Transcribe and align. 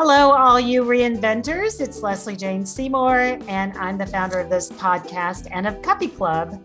Hello, 0.00 0.30
all 0.30 0.60
you 0.60 0.84
reinventors. 0.84 1.80
It's 1.80 2.02
Leslie 2.02 2.36
Jane 2.36 2.64
Seymour, 2.64 3.36
and 3.48 3.76
I'm 3.76 3.98
the 3.98 4.06
founder 4.06 4.38
of 4.38 4.48
this 4.48 4.70
podcast 4.70 5.48
and 5.50 5.66
of 5.66 5.82
Covey 5.82 6.06
Club. 6.06 6.64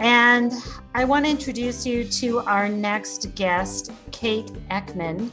And 0.00 0.52
I 0.94 1.04
want 1.04 1.24
to 1.24 1.30
introduce 1.30 1.86
you 1.86 2.04
to 2.04 2.40
our 2.40 2.68
next 2.68 3.34
guest, 3.34 3.90
Kate 4.10 4.52
Eckman. 4.70 5.30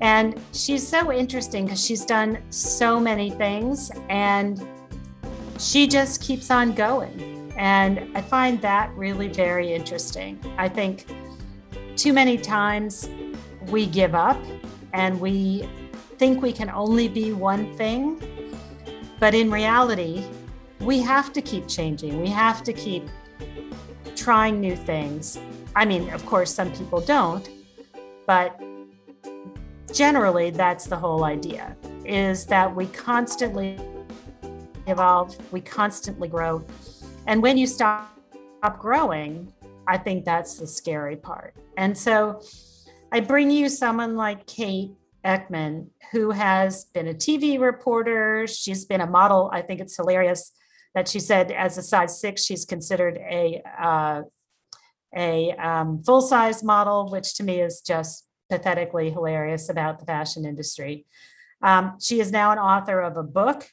And 0.00 0.40
she's 0.52 0.88
so 0.88 1.12
interesting 1.12 1.66
because 1.66 1.84
she's 1.84 2.06
done 2.06 2.38
so 2.48 2.98
many 2.98 3.28
things 3.28 3.90
and 4.08 4.66
she 5.58 5.86
just 5.86 6.22
keeps 6.22 6.50
on 6.50 6.72
going. 6.72 7.52
And 7.58 8.16
I 8.16 8.22
find 8.22 8.62
that 8.62 8.90
really 8.96 9.28
very 9.28 9.74
interesting. 9.74 10.40
I 10.56 10.70
think 10.70 11.04
too 11.96 12.14
many 12.14 12.38
times 12.38 13.10
we 13.66 13.84
give 13.84 14.14
up 14.14 14.42
and 14.94 15.20
we 15.20 15.68
think 16.18 16.42
we 16.42 16.52
can 16.52 16.70
only 16.70 17.08
be 17.08 17.32
one 17.32 17.74
thing. 17.76 18.22
But 19.18 19.34
in 19.34 19.50
reality, 19.50 20.24
we 20.80 21.00
have 21.00 21.32
to 21.32 21.40
keep 21.40 21.68
changing. 21.68 22.20
We 22.20 22.28
have 22.28 22.62
to 22.64 22.72
keep 22.72 23.08
trying 24.14 24.60
new 24.60 24.76
things. 24.76 25.38
I 25.74 25.84
mean, 25.84 26.10
of 26.10 26.24
course, 26.26 26.52
some 26.52 26.72
people 26.72 27.00
don't, 27.00 27.48
but 28.26 28.60
generally, 29.92 30.50
that's 30.50 30.86
the 30.86 30.96
whole 30.96 31.24
idea 31.24 31.76
is 32.04 32.46
that 32.46 32.74
we 32.74 32.86
constantly 32.86 33.78
evolve, 34.86 35.36
we 35.52 35.60
constantly 35.60 36.28
grow. 36.28 36.64
And 37.26 37.42
when 37.42 37.58
you 37.58 37.66
stop, 37.66 38.12
growing, 38.80 39.52
I 39.86 39.96
think 39.96 40.24
that's 40.24 40.58
the 40.58 40.66
scary 40.66 41.14
part. 41.14 41.54
And 41.76 41.96
so 41.96 42.42
I 43.12 43.20
bring 43.20 43.48
you 43.48 43.68
someone 43.68 44.16
like 44.16 44.44
Kate 44.46 44.90
Eckman, 45.26 45.88
who 46.12 46.30
has 46.30 46.84
been 46.84 47.08
a 47.08 47.14
TV 47.14 47.58
reporter. 47.60 48.46
She's 48.46 48.84
been 48.84 49.00
a 49.00 49.06
model. 49.06 49.50
I 49.52 49.62
think 49.62 49.80
it's 49.80 49.96
hilarious 49.96 50.52
that 50.94 51.08
she 51.08 51.20
said, 51.20 51.50
as 51.50 51.76
a 51.76 51.82
size 51.82 52.20
six, 52.20 52.44
she's 52.44 52.64
considered 52.64 53.18
a 53.18 53.62
uh, 53.78 54.22
a 55.14 55.52
um, 55.52 56.02
full 56.02 56.20
size 56.20 56.62
model, 56.62 57.10
which 57.10 57.34
to 57.34 57.42
me 57.42 57.60
is 57.60 57.80
just 57.80 58.26
pathetically 58.50 59.10
hilarious 59.10 59.68
about 59.68 59.98
the 59.98 60.06
fashion 60.06 60.44
industry. 60.44 61.06
Um, 61.62 61.96
she 62.00 62.20
is 62.20 62.30
now 62.30 62.52
an 62.52 62.58
author 62.58 63.00
of 63.00 63.16
a 63.16 63.22
book, 63.22 63.68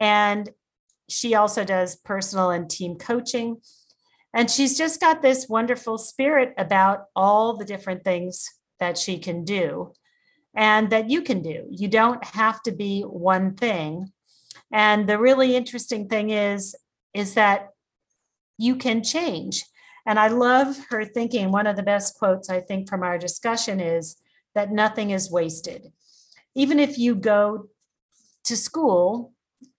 and 0.00 0.48
she 1.08 1.34
also 1.34 1.64
does 1.64 1.96
personal 1.96 2.50
and 2.50 2.70
team 2.70 2.96
coaching. 2.96 3.58
And 4.34 4.50
she's 4.50 4.78
just 4.78 5.00
got 5.00 5.20
this 5.20 5.46
wonderful 5.48 5.98
spirit 5.98 6.54
about 6.56 7.04
all 7.14 7.56
the 7.56 7.66
different 7.66 8.02
things 8.02 8.48
that 8.80 8.96
she 8.96 9.18
can 9.18 9.44
do 9.44 9.92
and 10.54 10.90
that 10.90 11.10
you 11.10 11.22
can 11.22 11.42
do. 11.42 11.66
You 11.70 11.88
don't 11.88 12.22
have 12.24 12.62
to 12.64 12.72
be 12.72 13.02
one 13.02 13.54
thing. 13.54 14.12
And 14.70 15.08
the 15.08 15.18
really 15.18 15.56
interesting 15.56 16.08
thing 16.08 16.30
is 16.30 16.74
is 17.14 17.34
that 17.34 17.68
you 18.58 18.76
can 18.76 19.02
change. 19.02 19.64
And 20.06 20.18
I 20.18 20.28
love 20.28 20.78
her 20.88 21.04
thinking. 21.04 21.52
One 21.52 21.66
of 21.66 21.76
the 21.76 21.82
best 21.82 22.18
quotes 22.18 22.48
I 22.48 22.60
think 22.60 22.88
from 22.88 23.02
our 23.02 23.18
discussion 23.18 23.80
is 23.80 24.16
that 24.54 24.72
nothing 24.72 25.10
is 25.10 25.30
wasted. 25.30 25.92
Even 26.54 26.78
if 26.78 26.98
you 26.98 27.14
go 27.14 27.68
to 28.44 28.56
school 28.56 29.32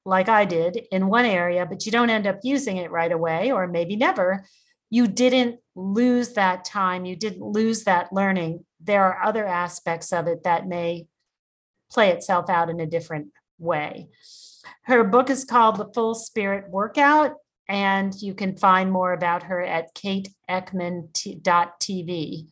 like 0.05 0.29
I 0.29 0.45
did 0.45 0.87
in 0.91 1.07
one 1.07 1.25
area, 1.25 1.65
but 1.65 1.85
you 1.85 1.91
don't 1.91 2.09
end 2.09 2.27
up 2.27 2.39
using 2.43 2.77
it 2.77 2.91
right 2.91 3.11
away, 3.11 3.51
or 3.51 3.67
maybe 3.67 3.95
never, 3.95 4.45
you 4.89 5.07
didn't 5.07 5.59
lose 5.75 6.33
that 6.33 6.65
time, 6.65 7.05
you 7.05 7.15
didn't 7.15 7.43
lose 7.43 7.83
that 7.83 8.11
learning. 8.13 8.65
There 8.79 9.03
are 9.03 9.23
other 9.23 9.45
aspects 9.45 10.13
of 10.13 10.27
it 10.27 10.43
that 10.43 10.67
may 10.67 11.07
play 11.91 12.11
itself 12.11 12.49
out 12.49 12.69
in 12.69 12.79
a 12.79 12.85
different 12.85 13.29
way. 13.59 14.09
Her 14.83 15.03
book 15.03 15.29
is 15.29 15.43
called 15.45 15.77
The 15.77 15.91
Full 15.93 16.15
Spirit 16.15 16.69
Workout, 16.69 17.35
and 17.67 18.13
you 18.21 18.33
can 18.33 18.57
find 18.57 18.91
more 18.91 19.13
about 19.13 19.43
her 19.43 19.61
at 19.61 19.95
kateeckman.tv. 19.95 22.47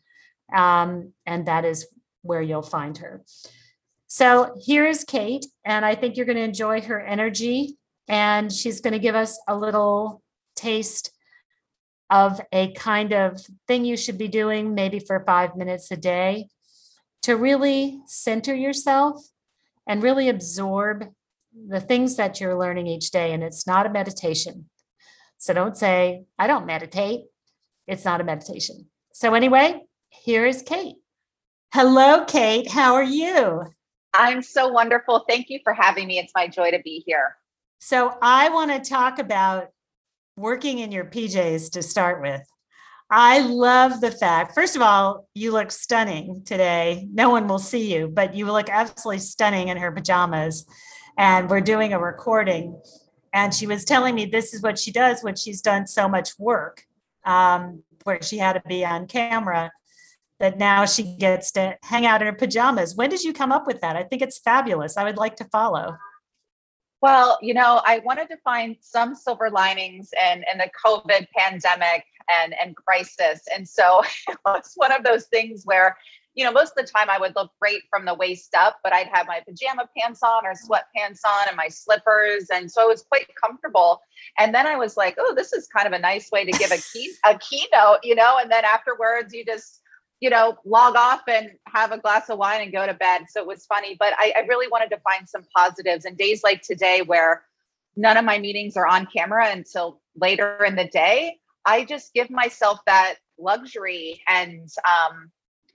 Um, 0.53 1.13
and 1.25 1.47
that 1.47 1.65
is 1.65 1.87
where 2.21 2.41
you'll 2.41 2.61
find 2.61 2.97
her. 2.99 3.23
So 4.07 4.55
here 4.59 4.85
is 4.85 5.05
Kate, 5.05 5.45
and 5.63 5.85
I 5.85 5.95
think 5.95 6.17
you're 6.17 6.25
going 6.25 6.37
to 6.37 6.43
enjoy 6.43 6.81
her 6.81 6.99
energy. 6.99 7.77
And 8.07 8.51
she's 8.51 8.81
going 8.81 8.93
to 8.93 8.99
give 8.99 9.15
us 9.15 9.39
a 9.47 9.55
little 9.55 10.21
taste 10.55 11.11
of 12.11 12.41
a 12.51 12.73
kind 12.73 13.13
of 13.13 13.41
thing 13.67 13.85
you 13.85 13.95
should 13.97 14.17
be 14.17 14.27
doing 14.27 14.75
maybe 14.75 14.99
for 14.99 15.23
five 15.25 15.55
minutes 15.55 15.89
a 15.91 15.97
day 15.97 16.49
to 17.23 17.37
really 17.37 18.01
center 18.05 18.53
yourself 18.53 19.23
and 19.87 20.03
really 20.03 20.27
absorb 20.27 21.05
the 21.67 21.79
things 21.79 22.17
that 22.17 22.39
you're 22.39 22.59
learning 22.59 22.87
each 22.87 23.11
day. 23.11 23.33
And 23.33 23.43
it's 23.43 23.65
not 23.65 23.85
a 23.85 23.89
meditation. 23.89 24.69
So 25.37 25.53
don't 25.53 25.77
say, 25.77 26.25
I 26.37 26.47
don't 26.47 26.65
meditate. 26.65 27.21
It's 27.87 28.05
not 28.05 28.21
a 28.21 28.23
meditation. 28.23 28.87
So, 29.13 29.33
anyway, 29.33 29.81
here 30.09 30.45
is 30.45 30.61
Kate. 30.61 30.97
Hello, 31.73 32.25
Kate. 32.25 32.69
How 32.69 32.93
are 32.93 33.03
you? 33.03 33.63
I'm 34.13 34.41
so 34.41 34.67
wonderful. 34.67 35.25
Thank 35.27 35.49
you 35.49 35.59
for 35.63 35.73
having 35.73 36.07
me. 36.07 36.19
It's 36.19 36.31
my 36.35 36.47
joy 36.47 36.71
to 36.71 36.79
be 36.79 37.03
here. 37.05 37.35
So, 37.79 38.17
I 38.21 38.49
want 38.49 38.71
to 38.71 38.87
talk 38.87 39.19
about 39.19 39.69
working 40.37 40.79
in 40.79 40.91
your 40.91 41.05
PJs 41.05 41.71
to 41.71 41.83
start 41.83 42.21
with. 42.21 42.41
I 43.09 43.39
love 43.39 43.99
the 43.99 44.11
fact, 44.11 44.55
first 44.55 44.77
of 44.77 44.81
all, 44.81 45.27
you 45.33 45.51
look 45.51 45.69
stunning 45.69 46.43
today. 46.45 47.09
No 47.11 47.29
one 47.29 47.47
will 47.47 47.59
see 47.59 47.93
you, 47.93 48.07
but 48.07 48.33
you 48.33 48.45
look 48.45 48.69
absolutely 48.69 49.19
stunning 49.19 49.67
in 49.67 49.75
her 49.75 49.91
pajamas. 49.91 50.65
And 51.17 51.49
we're 51.49 51.59
doing 51.59 51.91
a 51.91 51.99
recording. 51.99 52.79
And 53.33 53.53
she 53.53 53.67
was 53.67 53.83
telling 53.83 54.15
me 54.15 54.25
this 54.25 54.53
is 54.53 54.61
what 54.61 54.79
she 54.79 54.93
does 54.93 55.21
when 55.21 55.35
she's 55.35 55.61
done 55.61 55.87
so 55.87 56.07
much 56.07 56.39
work, 56.39 56.83
um, 57.25 57.83
where 58.05 58.21
she 58.21 58.37
had 58.37 58.53
to 58.53 58.61
be 58.65 58.85
on 58.85 59.07
camera, 59.07 59.71
that 60.39 60.57
now 60.57 60.85
she 60.85 61.17
gets 61.17 61.51
to 61.51 61.77
hang 61.83 62.05
out 62.05 62.21
in 62.21 62.27
her 62.27 62.33
pajamas. 62.33 62.95
When 62.95 63.09
did 63.09 63.23
you 63.23 63.33
come 63.33 63.51
up 63.51 63.67
with 63.67 63.81
that? 63.81 63.97
I 63.97 64.03
think 64.03 64.21
it's 64.21 64.39
fabulous. 64.39 64.95
I 64.95 65.03
would 65.03 65.17
like 65.17 65.35
to 65.35 65.45
follow. 65.45 65.97
Well, 67.01 67.39
you 67.41 67.55
know, 67.55 67.81
I 67.83 67.99
wanted 67.99 68.29
to 68.29 68.37
find 68.37 68.75
some 68.79 69.15
silver 69.15 69.49
linings 69.49 70.11
in, 70.31 70.43
in 70.51 70.59
the 70.59 70.69
COVID 70.85 71.27
pandemic 71.35 72.05
and, 72.43 72.53
and 72.63 72.75
crisis. 72.75 73.41
And 73.53 73.67
so 73.67 74.03
it 74.29 74.37
was 74.45 74.73
one 74.75 74.91
of 74.91 75.03
those 75.03 75.25
things 75.25 75.63
where, 75.65 75.97
you 76.35 76.45
know, 76.45 76.51
most 76.51 76.73
of 76.77 76.85
the 76.85 76.91
time 76.91 77.09
I 77.09 77.17
would 77.17 77.35
look 77.35 77.51
great 77.59 77.81
from 77.89 78.05
the 78.05 78.13
waist 78.13 78.55
up, 78.55 78.77
but 78.83 78.93
I'd 78.93 79.09
have 79.11 79.27
my 79.27 79.41
pajama 79.45 79.89
pants 79.97 80.21
on 80.21 80.45
or 80.45 80.53
sweatpants 80.53 81.19
on 81.25 81.47
and 81.47 81.57
my 81.57 81.67
slippers. 81.67 82.47
And 82.53 82.71
so 82.71 82.83
it 82.83 82.89
was 82.89 83.03
quite 83.03 83.27
comfortable. 83.35 83.99
And 84.37 84.53
then 84.53 84.67
I 84.67 84.77
was 84.77 84.95
like, 84.95 85.15
oh, 85.19 85.33
this 85.35 85.53
is 85.53 85.67
kind 85.67 85.87
of 85.87 85.93
a 85.93 85.99
nice 85.99 86.29
way 86.31 86.45
to 86.45 86.51
give 86.51 86.71
a 86.71 86.77
key 86.93 87.11
a 87.25 87.37
keynote, 87.37 87.99
you 88.03 88.15
know, 88.15 88.37
and 88.39 88.51
then 88.51 88.63
afterwards 88.63 89.33
you 89.33 89.43
just 89.43 89.80
you 90.21 90.29
know, 90.29 90.55
log 90.63 90.95
off 90.95 91.23
and 91.27 91.51
have 91.67 91.91
a 91.91 91.97
glass 91.97 92.29
of 92.29 92.37
wine 92.37 92.61
and 92.61 92.71
go 92.71 92.85
to 92.85 92.93
bed. 92.93 93.23
So 93.27 93.41
it 93.41 93.47
was 93.47 93.65
funny, 93.65 93.97
but 93.99 94.13
I, 94.17 94.33
I, 94.37 94.39
really 94.41 94.67
wanted 94.67 94.91
to 94.91 94.99
find 94.99 95.27
some 95.27 95.43
positives. 95.57 96.05
And 96.05 96.15
days 96.15 96.43
like 96.43 96.61
today, 96.61 97.01
where 97.01 97.43
none 97.97 98.17
of 98.17 98.23
my 98.23 98.37
meetings 98.37 98.77
are 98.77 98.85
on 98.85 99.07
camera 99.07 99.49
until 99.49 99.99
later 100.15 100.63
in 100.63 100.75
the 100.75 100.85
day, 100.85 101.39
I 101.65 101.85
just 101.85 102.13
give 102.13 102.29
myself 102.29 102.79
that 102.85 103.15
luxury 103.39 104.21
and 104.27 104.69
um, 104.87 105.31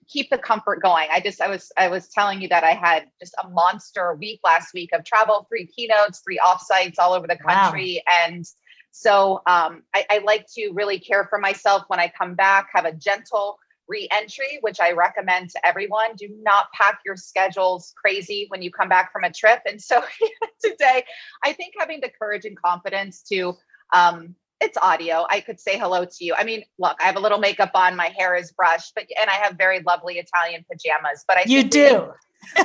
keep 0.08 0.30
the 0.30 0.38
comfort 0.38 0.80
going. 0.80 1.08
I 1.10 1.18
just, 1.18 1.40
I 1.40 1.48
was, 1.48 1.72
I 1.76 1.88
was 1.88 2.08
telling 2.08 2.40
you 2.40 2.48
that 2.48 2.62
I 2.62 2.72
had 2.72 3.06
just 3.20 3.34
a 3.42 3.48
monster 3.48 4.14
week 4.14 4.38
last 4.44 4.72
week 4.72 4.90
of 4.92 5.04
travel, 5.04 5.44
three 5.48 5.66
keynotes, 5.66 6.20
three 6.20 6.38
offsites 6.38 6.94
all 7.00 7.14
over 7.14 7.26
the 7.26 7.36
country, 7.36 8.00
wow. 8.06 8.28
and 8.28 8.47
so 8.92 9.42
um, 9.47 9.82
I, 9.94 10.06
I 10.09 10.18
like 10.24 10.47
to 10.54 10.71
really 10.72 10.98
care 10.98 11.26
for 11.28 11.38
myself 11.38 11.82
when 11.88 12.00
I 12.00 12.10
come 12.16 12.34
back. 12.34 12.71
Have 12.72 12.86
a 12.86 12.94
gentle 12.94 13.59
re-entry 13.88 14.59
which 14.60 14.80
i 14.80 14.92
recommend 14.92 15.50
to 15.50 15.66
everyone. 15.66 16.16
Do 16.16 16.28
not 16.42 16.66
pack 16.72 17.00
your 17.04 17.16
schedules 17.16 17.92
crazy 17.97 18.47
when 18.48 18.62
you 18.62 18.71
come 18.71 18.88
back 18.88 19.12
from 19.12 19.24
a 19.24 19.33
trip. 19.33 19.60
And 19.66 19.80
so 19.80 20.03
today 20.62 21.04
i 21.44 21.53
think 21.53 21.74
having 21.78 22.00
the 22.00 22.10
courage 22.18 22.44
and 22.44 22.60
confidence 22.60 23.22
to 23.33 23.54
um, 23.94 24.34
it's 24.60 24.78
audio. 24.78 25.27
I 25.28 25.41
could 25.41 25.60
say 25.60 25.78
hello 25.78 26.06
to 26.06 26.24
you. 26.24 26.34
I 26.36 26.44
mean 26.44 26.65
look 26.78 26.97
i 27.00 27.04
have 27.04 27.16
a 27.16 27.21
little 27.21 27.38
makeup 27.38 27.72
on 27.74 27.97
my 27.97 28.12
hair 28.18 28.34
is 28.34 28.53
brushed 28.53 28.92
but 28.94 29.04
and 29.21 29.30
i 29.30 29.34
have 29.34 29.56
very 29.56 29.80
lovely 29.80 30.18
italian 30.18 30.65
pajamas 30.71 31.24
but 31.28 31.36
i 31.36 31.44
you 31.47 31.62
do. 31.62 32.12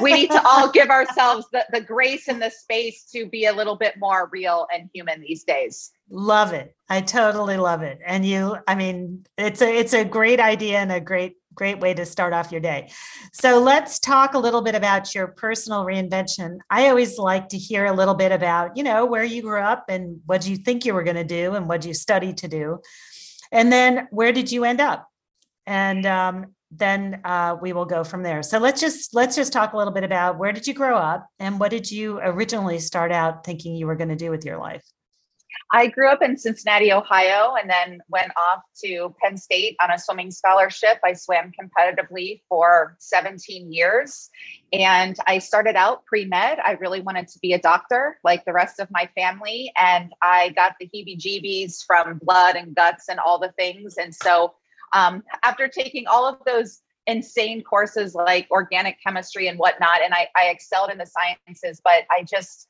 we 0.01 0.13
need 0.13 0.31
to 0.31 0.41
all 0.45 0.71
give 0.73 0.89
ourselves 0.89 1.45
the, 1.51 1.65
the 1.71 1.81
grace 1.81 2.27
and 2.27 2.41
the 2.41 2.49
space 2.49 3.09
to 3.11 3.25
be 3.25 3.45
a 3.45 3.53
little 3.53 3.75
bit 3.75 3.95
more 3.97 4.29
real 4.31 4.67
and 4.73 4.89
human 4.93 5.21
these 5.21 5.43
days 5.43 5.91
love 6.11 6.53
it. 6.53 6.75
I 6.89 7.01
totally 7.01 7.57
love 7.57 7.81
it. 7.83 7.99
And 8.05 8.25
you 8.25 8.57
i 8.67 8.75
mean 8.75 9.25
it's 9.37 9.61
a 9.61 9.79
it's 9.79 9.93
a 9.93 10.03
great 10.05 10.39
idea 10.39 10.79
and 10.79 10.91
a 10.91 10.99
great 10.99 11.37
great 11.53 11.79
way 11.79 11.93
to 11.93 12.05
start 12.05 12.33
off 12.33 12.51
your 12.51 12.61
day. 12.61 12.91
So 13.33 13.59
let's 13.59 13.99
talk 13.99 14.33
a 14.33 14.39
little 14.39 14.61
bit 14.61 14.75
about 14.75 15.13
your 15.13 15.27
personal 15.27 15.85
reinvention. 15.85 16.59
I 16.69 16.89
always 16.89 17.17
like 17.17 17.49
to 17.49 17.57
hear 17.57 17.85
a 17.85 17.93
little 17.93 18.13
bit 18.13 18.31
about 18.31 18.77
you 18.77 18.83
know 18.83 19.05
where 19.05 19.23
you 19.23 19.41
grew 19.41 19.61
up 19.61 19.85
and 19.89 20.19
what 20.25 20.47
you 20.47 20.57
think 20.57 20.85
you 20.85 20.93
were 20.93 21.03
going 21.03 21.15
to 21.15 21.23
do 21.23 21.55
and 21.55 21.67
what 21.67 21.85
you 21.85 21.93
studied 21.93 22.37
to 22.37 22.47
do. 22.47 22.79
And 23.51 23.71
then 23.71 24.07
where 24.11 24.31
did 24.31 24.51
you 24.51 24.63
end 24.63 24.81
up? 24.81 25.07
And 25.65 26.05
um, 26.05 26.55
then 26.71 27.21
uh, 27.25 27.57
we 27.61 27.73
will 27.73 27.85
go 27.85 28.03
from 28.03 28.23
there. 28.23 28.43
So 28.43 28.57
let's 28.57 28.79
just 28.79 29.13
let's 29.13 29.35
just 29.35 29.53
talk 29.53 29.73
a 29.73 29.77
little 29.77 29.93
bit 29.93 30.03
about 30.03 30.37
where 30.37 30.53
did 30.53 30.67
you 30.67 30.73
grow 30.73 30.97
up 30.97 31.27
and 31.39 31.59
what 31.59 31.71
did 31.71 31.91
you 31.91 32.19
originally 32.19 32.79
start 32.79 33.11
out 33.11 33.45
thinking 33.45 33.75
you 33.75 33.87
were 33.87 33.95
going 33.95 34.09
to 34.09 34.15
do 34.15 34.29
with 34.29 34.45
your 34.45 34.57
life? 34.57 34.83
I 35.73 35.87
grew 35.87 36.09
up 36.09 36.21
in 36.21 36.37
Cincinnati, 36.37 36.91
Ohio, 36.91 37.55
and 37.55 37.69
then 37.69 38.01
went 38.09 38.31
off 38.37 38.63
to 38.83 39.15
Penn 39.21 39.37
State 39.37 39.77
on 39.81 39.89
a 39.89 39.97
swimming 39.97 40.29
scholarship. 40.29 40.99
I 41.03 41.13
swam 41.13 41.51
competitively 41.51 42.41
for 42.49 42.97
17 42.99 43.71
years. 43.71 44.29
And 44.73 45.15
I 45.27 45.39
started 45.39 45.77
out 45.77 46.05
pre 46.05 46.25
med. 46.25 46.59
I 46.59 46.73
really 46.73 46.99
wanted 46.99 47.29
to 47.29 47.39
be 47.39 47.53
a 47.53 47.59
doctor 47.59 48.19
like 48.23 48.43
the 48.43 48.51
rest 48.51 48.81
of 48.81 48.89
my 48.91 49.09
family. 49.15 49.71
And 49.77 50.11
I 50.21 50.49
got 50.49 50.75
the 50.79 50.87
heebie 50.87 51.17
jeebies 51.17 51.83
from 51.85 52.19
blood 52.21 52.57
and 52.57 52.75
guts 52.75 53.07
and 53.07 53.19
all 53.19 53.39
the 53.39 53.53
things. 53.57 53.95
And 53.97 54.13
so 54.13 54.53
um, 54.93 55.23
after 55.43 55.69
taking 55.69 56.05
all 56.07 56.27
of 56.27 56.39
those 56.45 56.81
insane 57.07 57.63
courses 57.63 58.13
like 58.13 58.47
organic 58.51 58.97
chemistry 59.01 59.47
and 59.47 59.57
whatnot, 59.57 60.01
and 60.03 60.13
I, 60.13 60.27
I 60.35 60.49
excelled 60.49 60.91
in 60.91 60.97
the 60.97 61.07
sciences, 61.07 61.81
but 61.83 62.03
I 62.11 62.23
just, 62.23 62.67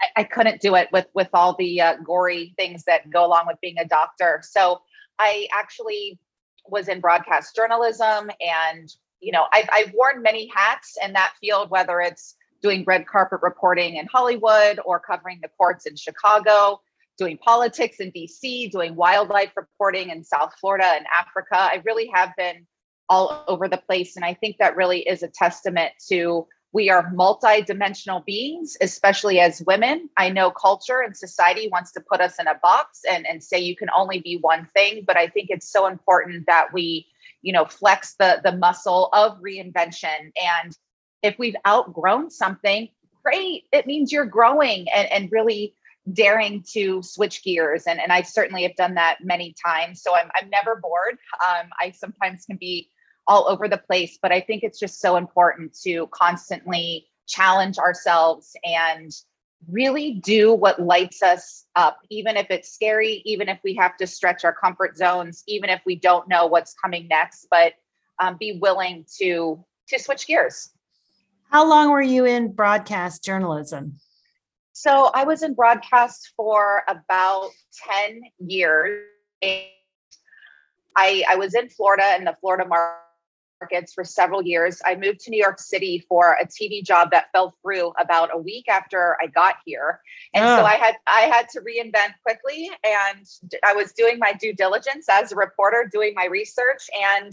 I, 0.00 0.20
I 0.20 0.24
couldn't 0.24 0.60
do 0.60 0.74
it 0.76 0.88
with 0.92 1.06
with 1.14 1.28
all 1.32 1.54
the 1.58 1.80
uh, 1.80 1.96
gory 2.04 2.54
things 2.56 2.84
that 2.84 3.10
go 3.10 3.24
along 3.24 3.44
with 3.46 3.60
being 3.60 3.78
a 3.78 3.86
doctor. 3.86 4.40
So 4.42 4.80
I 5.18 5.48
actually 5.52 6.18
was 6.66 6.88
in 6.88 7.00
broadcast 7.00 7.54
journalism, 7.54 8.30
and 8.40 8.88
you 9.20 9.32
know 9.32 9.46
I've 9.52 9.68
I've 9.72 9.92
worn 9.94 10.22
many 10.22 10.50
hats 10.54 10.96
in 11.02 11.12
that 11.14 11.34
field, 11.40 11.70
whether 11.70 12.00
it's 12.00 12.36
doing 12.62 12.84
red 12.86 13.06
carpet 13.06 13.40
reporting 13.42 13.96
in 13.96 14.06
Hollywood 14.06 14.80
or 14.84 14.98
covering 14.98 15.38
the 15.42 15.50
courts 15.58 15.86
in 15.86 15.96
Chicago, 15.96 16.80
doing 17.18 17.36
politics 17.38 18.00
in 18.00 18.10
DC, 18.12 18.70
doing 18.70 18.96
wildlife 18.96 19.52
reporting 19.56 20.10
in 20.10 20.24
South 20.24 20.54
Florida 20.60 20.86
and 20.86 21.06
Africa. 21.14 21.56
I 21.56 21.82
really 21.84 22.10
have 22.14 22.30
been 22.36 22.66
all 23.08 23.44
over 23.48 23.68
the 23.68 23.76
place. 23.76 24.16
And 24.16 24.24
I 24.24 24.34
think 24.34 24.56
that 24.58 24.76
really 24.76 25.00
is 25.00 25.22
a 25.22 25.28
testament 25.28 25.92
to 26.08 26.46
we 26.74 26.90
are 26.90 27.08
multi-dimensional 27.12 28.20
beings 28.26 28.76
especially 28.82 29.38
as 29.38 29.62
women. 29.64 30.10
I 30.18 30.28
know 30.28 30.50
culture 30.50 31.00
and 31.00 31.16
society 31.16 31.68
wants 31.70 31.92
to 31.92 32.00
put 32.00 32.20
us 32.20 32.40
in 32.40 32.48
a 32.48 32.58
box 32.62 33.00
and, 33.08 33.24
and 33.26 33.42
say 33.42 33.60
you 33.60 33.76
can 33.76 33.88
only 33.96 34.20
be 34.20 34.38
one 34.40 34.66
thing 34.74 35.04
but 35.06 35.16
i 35.16 35.28
think 35.28 35.48
it's 35.50 35.70
so 35.70 35.86
important 35.86 36.44
that 36.46 36.72
we 36.72 37.06
you 37.42 37.52
know 37.52 37.64
flex 37.64 38.14
the 38.18 38.40
the 38.42 38.52
muscle 38.52 39.08
of 39.12 39.40
reinvention. 39.40 40.32
And 40.62 40.76
if 41.22 41.38
we've 41.38 41.56
outgrown 41.66 42.30
something 42.30 42.88
great 43.22 43.64
it 43.72 43.86
means 43.86 44.12
you're 44.12 44.26
growing 44.26 44.86
and, 44.94 45.10
and 45.10 45.32
really 45.32 45.74
daring 46.12 46.62
to 46.72 47.02
switch 47.02 47.42
gears. 47.44 47.84
And, 47.86 48.00
and 48.00 48.12
i 48.12 48.22
certainly 48.22 48.64
have 48.64 48.76
done 48.76 48.94
that 48.94 49.18
many 49.22 49.54
times. 49.64 50.02
So 50.02 50.14
i'm, 50.16 50.30
I'm 50.34 50.50
never 50.50 50.76
bored. 50.76 51.18
Um, 51.48 51.70
i 51.80 51.92
sometimes 51.92 52.44
can 52.46 52.56
be 52.56 52.90
all 53.26 53.48
over 53.48 53.68
the 53.68 53.78
place. 53.78 54.18
But 54.20 54.32
I 54.32 54.40
think 54.40 54.62
it's 54.62 54.78
just 54.78 55.00
so 55.00 55.16
important 55.16 55.76
to 55.82 56.08
constantly 56.12 57.06
challenge 57.26 57.78
ourselves 57.78 58.54
and 58.64 59.10
really 59.70 60.12
do 60.12 60.52
what 60.52 60.80
lights 60.80 61.22
us 61.22 61.64
up, 61.76 61.98
even 62.10 62.36
if 62.36 62.46
it's 62.50 62.72
scary, 62.72 63.22
even 63.24 63.48
if 63.48 63.58
we 63.64 63.74
have 63.74 63.96
to 63.96 64.06
stretch 64.06 64.44
our 64.44 64.52
comfort 64.52 64.96
zones, 64.96 65.42
even 65.46 65.70
if 65.70 65.80
we 65.86 65.96
don't 65.96 66.28
know 66.28 66.46
what's 66.46 66.74
coming 66.74 67.08
next, 67.08 67.46
but 67.50 67.72
um, 68.20 68.36
be 68.38 68.58
willing 68.60 69.04
to 69.18 69.64
to 69.88 69.98
switch 69.98 70.26
gears. 70.26 70.70
How 71.50 71.68
long 71.68 71.90
were 71.90 72.02
you 72.02 72.24
in 72.24 72.52
broadcast 72.52 73.22
journalism? 73.22 73.98
So 74.72 75.10
I 75.14 75.24
was 75.24 75.42
in 75.42 75.54
broadcast 75.54 76.32
for 76.36 76.82
about 76.88 77.50
10 78.08 78.22
years. 78.38 79.04
I, 80.96 81.22
I 81.28 81.36
was 81.36 81.54
in 81.54 81.68
Florida 81.68 82.16
in 82.16 82.24
the 82.24 82.36
Florida 82.40 82.66
market 82.66 83.03
markets 83.64 83.94
for 83.94 84.04
several 84.04 84.42
years. 84.42 84.80
I 84.84 84.94
moved 84.94 85.20
to 85.20 85.30
New 85.30 85.42
York 85.42 85.58
City 85.58 86.04
for 86.08 86.36
a 86.40 86.46
TV 86.46 86.84
job 86.84 87.10
that 87.12 87.26
fell 87.32 87.54
through 87.62 87.92
about 87.98 88.30
a 88.32 88.38
week 88.38 88.68
after 88.68 89.16
I 89.22 89.26
got 89.26 89.56
here. 89.64 90.00
And 90.34 90.44
oh. 90.44 90.58
so 90.58 90.64
I 90.64 90.74
had 90.74 90.94
I 91.06 91.22
had 91.22 91.48
to 91.50 91.60
reinvent 91.60 92.14
quickly 92.22 92.70
and 92.84 93.26
I 93.64 93.72
was 93.74 93.92
doing 93.92 94.18
my 94.18 94.32
due 94.32 94.52
diligence 94.52 95.06
as 95.10 95.32
a 95.32 95.36
reporter, 95.36 95.88
doing 95.90 96.12
my 96.14 96.26
research 96.26 96.88
and 97.16 97.32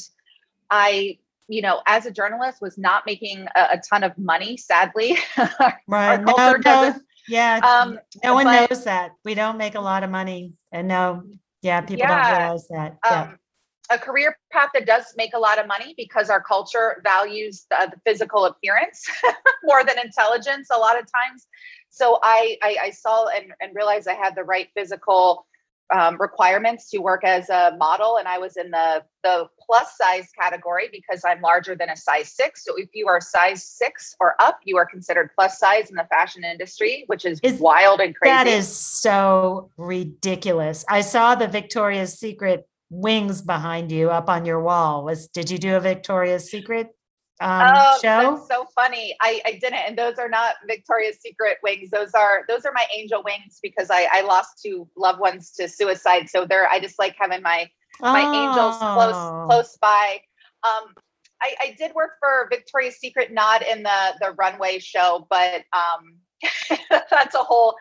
I 0.70 1.18
you 1.48 1.62
know, 1.62 1.82
as 1.86 2.06
a 2.06 2.12
journalist, 2.12 2.62
was 2.62 2.78
not 2.78 3.06
making 3.06 3.46
a, 3.58 3.62
a 3.74 3.82
ton 3.90 4.06
of 4.06 4.18
money. 4.18 4.56
Sadly, 4.56 5.18
right? 5.86 6.24
no, 6.24 6.56
no, 6.64 6.96
yeah. 7.28 7.60
Um, 7.62 8.00
no 8.24 8.36
one 8.36 8.46
but, 8.46 8.70
knows 8.70 8.86
that 8.86 9.12
we 9.26 9.34
don't 9.34 9.58
make 9.58 9.76
a 9.76 9.82
lot 9.82 10.04
of 10.04 10.10
money, 10.10 10.54
and 10.72 10.88
no, 10.88 11.24
yeah, 11.62 11.82
people 11.82 12.06
yeah, 12.06 12.30
don't 12.30 12.42
realize 12.42 12.68
that. 12.70 12.98
Yeah. 13.04 13.22
Um, 13.22 13.38
a 13.92 13.98
career 13.98 14.38
path 14.52 14.70
that 14.74 14.86
does 14.86 15.06
make 15.18 15.34
a 15.34 15.40
lot 15.40 15.60
of 15.60 15.68
money 15.68 15.94
because 15.98 16.30
our 16.30 16.42
culture 16.42 17.02
values 17.04 17.66
the, 17.70 17.92
the 17.92 18.00
physical 18.06 18.46
appearance 18.46 19.06
more 19.64 19.84
than 19.84 19.98
intelligence 20.00 20.70
a 20.74 20.78
lot 20.78 21.00
of 21.00 21.06
times. 21.12 21.48
So 21.90 22.20
I, 22.24 22.58
I, 22.64 22.78
I 22.84 22.90
saw 22.92 23.28
and, 23.28 23.54
and 23.60 23.76
realized 23.76 24.08
I 24.08 24.14
had 24.14 24.36
the 24.36 24.44
right 24.44 24.70
physical 24.76 25.46
um, 25.94 26.18
requirements 26.20 26.90
to 26.92 27.00
work 27.00 27.24
as 27.26 27.50
a 27.50 27.76
model, 27.78 28.18
and 28.18 28.28
I 28.28 28.38
was 28.38 28.56
in 28.56 28.72
the 28.72 29.04
the 29.24 29.48
plus 29.60 29.98
size 29.98 30.30
category 30.40 30.90
because 30.92 31.24
I'm 31.26 31.42
larger 31.42 31.76
than 31.76 31.90
a 31.90 31.98
size 31.98 32.32
six. 32.32 32.64
So 32.64 32.76
if 32.78 32.90
you 32.94 33.08
are 33.08 33.20
size 33.20 33.64
six 33.66 34.16
or 34.20 34.36
up, 34.40 34.60
you 34.64 34.78
are 34.78 34.86
considered 34.86 35.32
plus 35.36 35.60
size 35.60 35.90
in 35.90 35.96
the 35.96 36.08
fashion 36.10 36.44
industry, 36.44 37.04
which 37.08 37.26
is, 37.26 37.40
is 37.44 37.60
wild 37.60 38.00
and 38.00 38.16
crazy. 38.16 38.32
That 38.32 38.48
is 38.48 38.74
so 38.74 39.70
ridiculous. 39.78 40.86
I 40.90 41.02
saw 41.02 41.36
the 41.36 41.48
Victoria's 41.48 42.18
Secret 42.18 42.68
wings 42.92 43.42
behind 43.42 43.92
you 43.92 44.12
up 44.12 44.30
on 44.30 44.46
your 44.46 44.62
wall. 44.62 45.04
Was 45.04 45.28
did 45.28 45.50
you 45.50 45.58
do 45.58 45.76
a 45.76 45.80
Victoria's 45.80 46.52
Secret 46.52 46.88
um, 47.40 47.72
oh, 47.74 47.98
show? 48.02 48.36
That's 48.36 48.48
so 48.48 48.68
funny. 48.76 49.16
I, 49.22 49.42
I 49.46 49.52
didn't, 49.54 49.80
and 49.88 49.98
those 49.98 50.20
are 50.20 50.30
not 50.30 50.56
Victoria's 50.68 51.18
Secret 51.22 51.58
wings. 51.64 51.90
Those 51.90 52.12
are 52.14 52.44
those 52.48 52.66
are 52.66 52.74
my 52.74 52.86
angel 52.96 53.24
wings 53.24 53.60
because 53.64 53.90
I, 53.90 54.08
I 54.12 54.22
lost 54.22 54.62
two 54.64 54.88
loved 54.96 55.20
ones 55.20 55.52
to 55.54 55.68
suicide. 55.68 56.30
So 56.30 56.46
they're 56.46 56.70
I 56.70 56.80
just 56.80 57.00
like 57.00 57.16
having 57.18 57.42
my 57.42 57.70
my 58.02 58.24
oh. 58.24 58.50
angels 58.50 58.78
close 58.78 59.16
oh. 59.16 59.46
close 59.50 59.78
by. 59.82 60.20
Um, 60.64 60.94
I, 61.44 61.56
I 61.60 61.76
did 61.80 61.96
work 61.96 62.12
for 62.20 62.48
Victoria's 62.52 62.98
Secret, 62.98 63.32
not 63.32 63.66
in 63.66 63.84
the 63.84 64.14
the 64.20 64.34
runway 64.34 64.80
show, 64.80 65.26
but 65.30 65.64
um, 65.74 66.18
that's 67.10 67.36
a 67.36 67.40
whole 67.40 67.74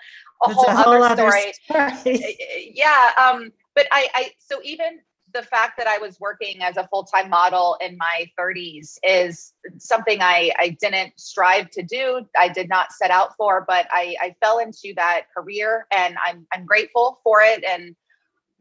a 0.43 0.55
whole, 0.55 0.65
a 0.67 0.75
whole 0.75 1.03
other, 1.03 1.25
other 1.25 1.53
story. 1.67 1.93
story. 1.99 2.73
yeah. 2.75 3.11
Um, 3.19 3.51
but 3.75 3.87
I, 3.93 4.09
I 4.15 4.31
so 4.39 4.61
even 4.63 5.01
the 5.33 5.43
fact 5.43 5.79
that 5.79 5.87
I 5.87 5.99
was 5.99 6.19
working 6.21 6.63
as 6.63 6.77
a 6.77 6.89
full 6.89 7.05
time 7.05 7.31
model 7.31 7.77
in 7.81 7.97
my 7.97 8.31
30s 8.39 8.99
is 9.03 9.53
something 9.79 10.21
I, 10.21 10.53
I 10.59 10.77
didn't 10.81 11.13
strive 11.19 11.71
to 11.71 11.83
do. 11.83 12.27
I 12.39 12.49
did 12.49 12.69
not 12.69 12.93
set 12.93 13.11
out 13.11 13.37
for, 13.37 13.65
but 13.67 13.87
I, 13.91 14.17
I 14.21 14.35
fell 14.41 14.59
into 14.59 14.93
that 14.97 15.27
career 15.37 15.87
and 15.91 16.17
I'm, 16.27 16.47
I'm 16.53 16.65
grateful 16.65 17.21
for 17.23 17.43
it. 17.43 17.65
And 17.65 17.95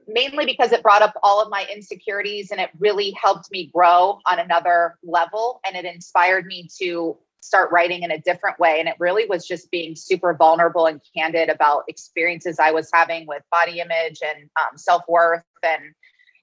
mainly 0.08 0.46
because 0.46 0.72
it 0.72 0.84
brought 0.84 1.01
up 1.01 1.13
all 1.24 1.42
of 1.42 1.50
my 1.50 1.68
insecurities 1.74 2.51
and 2.51 2.60
it 2.60 2.70
really 2.80 3.12
helped 3.12 3.51
me 3.51 3.70
grow 3.74 4.20
on 4.25 4.39
another 4.39 4.98
level. 5.04 5.60
And 5.66 5.75
it 5.75 5.86
inspired 5.86 6.46
me 6.46 6.68
to 6.80 7.18
start 7.41 7.72
writing 7.72 8.03
in 8.03 8.12
a 8.12 8.19
different 8.19 8.60
way. 8.60 8.79
And 8.79 8.88
it 8.88 8.96
really 9.00 9.25
was 9.25 9.48
just 9.48 9.72
being 9.72 9.96
super 9.96 10.34
vulnerable 10.34 10.86
and 10.86 11.01
candid 11.15 11.50
about 11.50 11.84
experiences 11.88 12.60
I 12.60 12.72
was 12.72 12.89
having 12.93 13.25
with 13.27 13.43
body 13.51 13.79
image 13.79 14.19
and 14.25 14.50
um, 14.60 14.77
self 14.77 15.03
worth 15.08 15.43
and 15.63 15.93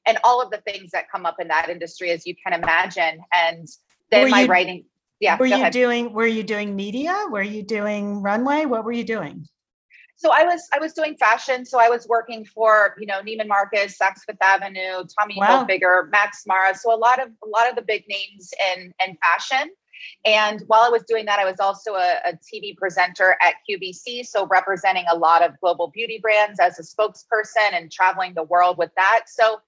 and 0.06 0.18
all 0.22 0.40
of 0.40 0.50
the 0.50 0.58
things 0.58 0.92
that 0.92 1.10
come 1.10 1.26
up 1.26 1.36
in 1.40 1.48
that 1.48 1.68
industry, 1.68 2.12
as 2.12 2.26
you 2.26 2.34
can 2.36 2.52
imagine. 2.52 3.20
And 3.34 3.66
then 4.12 4.22
were 4.22 4.28
my 4.28 4.42
you, 4.42 4.46
writing, 4.46 4.84
yeah. 5.20 5.36
Were 5.36 5.46
you 5.46 5.54
ahead. 5.54 5.72
doing? 5.72 6.12
Were 6.12 6.26
you 6.26 6.42
doing 6.42 6.76
media? 6.76 7.26
Were 7.30 7.42
you 7.42 7.62
doing 7.62 8.22
runway? 8.22 8.66
What 8.66 8.84
were 8.84 8.92
you 8.92 9.04
doing? 9.04 9.46
So 10.16 10.30
I 10.32 10.44
was 10.44 10.66
I 10.72 10.78
was 10.78 10.92
doing 10.92 11.16
fashion. 11.16 11.64
So 11.66 11.78
I 11.78 11.88
was 11.88 12.06
working 12.08 12.44
for 12.44 12.94
you 12.98 13.06
know 13.06 13.20
Neiman 13.20 13.48
Marcus, 13.48 13.98
Saks 13.98 14.20
Fifth 14.26 14.42
Avenue, 14.42 15.04
Tommy 15.18 15.36
wow. 15.36 15.64
Hilfiger, 15.64 16.10
Max 16.10 16.44
Mara. 16.46 16.74
So 16.74 16.94
a 16.94 16.96
lot 16.96 17.22
of 17.22 17.28
a 17.44 17.48
lot 17.48 17.68
of 17.68 17.76
the 17.76 17.82
big 17.82 18.04
names 18.08 18.52
in 18.74 18.92
in 19.06 19.16
fashion. 19.22 19.70
And 20.24 20.62
while 20.66 20.82
I 20.82 20.88
was 20.88 21.04
doing 21.04 21.24
that, 21.26 21.38
I 21.38 21.44
was 21.44 21.60
also 21.60 21.94
a, 21.94 22.16
a, 22.24 22.32
TV 22.32 22.76
presenter 22.76 23.36
at 23.40 23.54
QVC, 23.68 24.26
so 24.26 24.46
representing 24.46 25.04
a 25.10 25.16
lot 25.16 25.42
of 25.44 25.58
global 25.60 25.88
beauty 25.88 26.18
brands 26.20 26.58
as 26.60 26.78
a 26.78 26.82
spokesperson 26.82 27.72
and 27.72 27.90
traveling 27.90 28.34
the 28.34 28.42
world 28.42 28.78
with 28.78 28.90
that. 28.96 29.24
So 29.26 29.60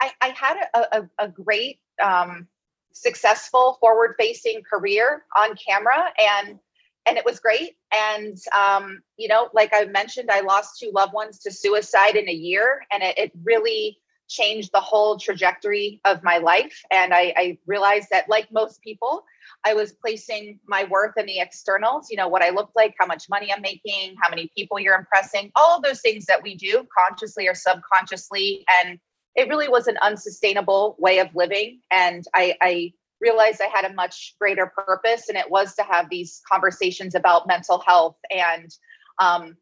I, 0.00 0.12
I 0.20 0.28
had 0.28 0.56
a, 0.74 0.98
a, 0.98 1.10
a 1.26 1.28
great, 1.28 1.80
um, 2.02 2.48
successful, 2.92 3.78
forward-facing 3.80 4.62
career 4.62 5.24
on 5.36 5.56
camera, 5.56 6.12
and 6.18 6.58
and 7.06 7.16
it 7.16 7.24
was 7.24 7.40
great. 7.40 7.76
And 7.92 8.36
um, 8.56 9.02
you 9.16 9.28
know, 9.28 9.48
like 9.52 9.70
I 9.72 9.84
mentioned, 9.86 10.30
I 10.30 10.40
lost 10.40 10.78
two 10.78 10.90
loved 10.92 11.12
ones 11.12 11.38
to 11.40 11.50
suicide 11.50 12.16
in 12.16 12.28
a 12.28 12.32
year, 12.32 12.82
and 12.92 13.02
it, 13.02 13.18
it 13.18 13.32
really 13.42 13.98
changed 14.30 14.70
the 14.72 14.80
whole 14.80 15.18
trajectory 15.18 16.00
of 16.04 16.22
my 16.22 16.38
life. 16.38 16.82
And 16.90 17.12
I, 17.12 17.34
I 17.36 17.58
realized 17.66 18.08
that, 18.12 18.28
like 18.28 18.50
most 18.52 18.80
people, 18.80 19.24
I 19.66 19.74
was 19.74 19.92
placing 19.92 20.60
my 20.66 20.84
worth 20.84 21.18
in 21.18 21.26
the 21.26 21.40
externals, 21.40 22.06
you 22.10 22.16
know, 22.16 22.28
what 22.28 22.42
I 22.42 22.50
looked 22.50 22.76
like, 22.76 22.94
how 22.98 23.06
much 23.06 23.24
money 23.28 23.52
I'm 23.52 23.60
making, 23.60 24.14
how 24.22 24.30
many 24.30 24.50
people 24.56 24.78
you're 24.78 24.94
impressing, 24.94 25.50
all 25.56 25.76
of 25.76 25.82
those 25.82 26.00
things 26.00 26.24
that 26.26 26.42
we 26.42 26.54
do 26.54 26.86
consciously 26.96 27.48
or 27.48 27.54
subconsciously. 27.54 28.64
And 28.82 28.98
it 29.34 29.48
really 29.48 29.68
was 29.68 29.86
an 29.86 29.98
unsustainable 30.00 30.96
way 30.98 31.18
of 31.18 31.28
living. 31.34 31.80
And 31.90 32.24
I, 32.34 32.56
I 32.60 32.92
realized 33.20 33.60
I 33.60 33.70
had 33.74 33.90
a 33.90 33.94
much 33.94 34.34
greater 34.40 34.72
purpose, 34.74 35.28
and 35.28 35.36
it 35.36 35.50
was 35.50 35.74
to 35.74 35.82
have 35.82 36.08
these 36.08 36.40
conversations 36.50 37.14
about 37.14 37.46
mental 37.46 37.80
health. 37.86 38.16
And 38.30 38.70
um, 39.18 39.56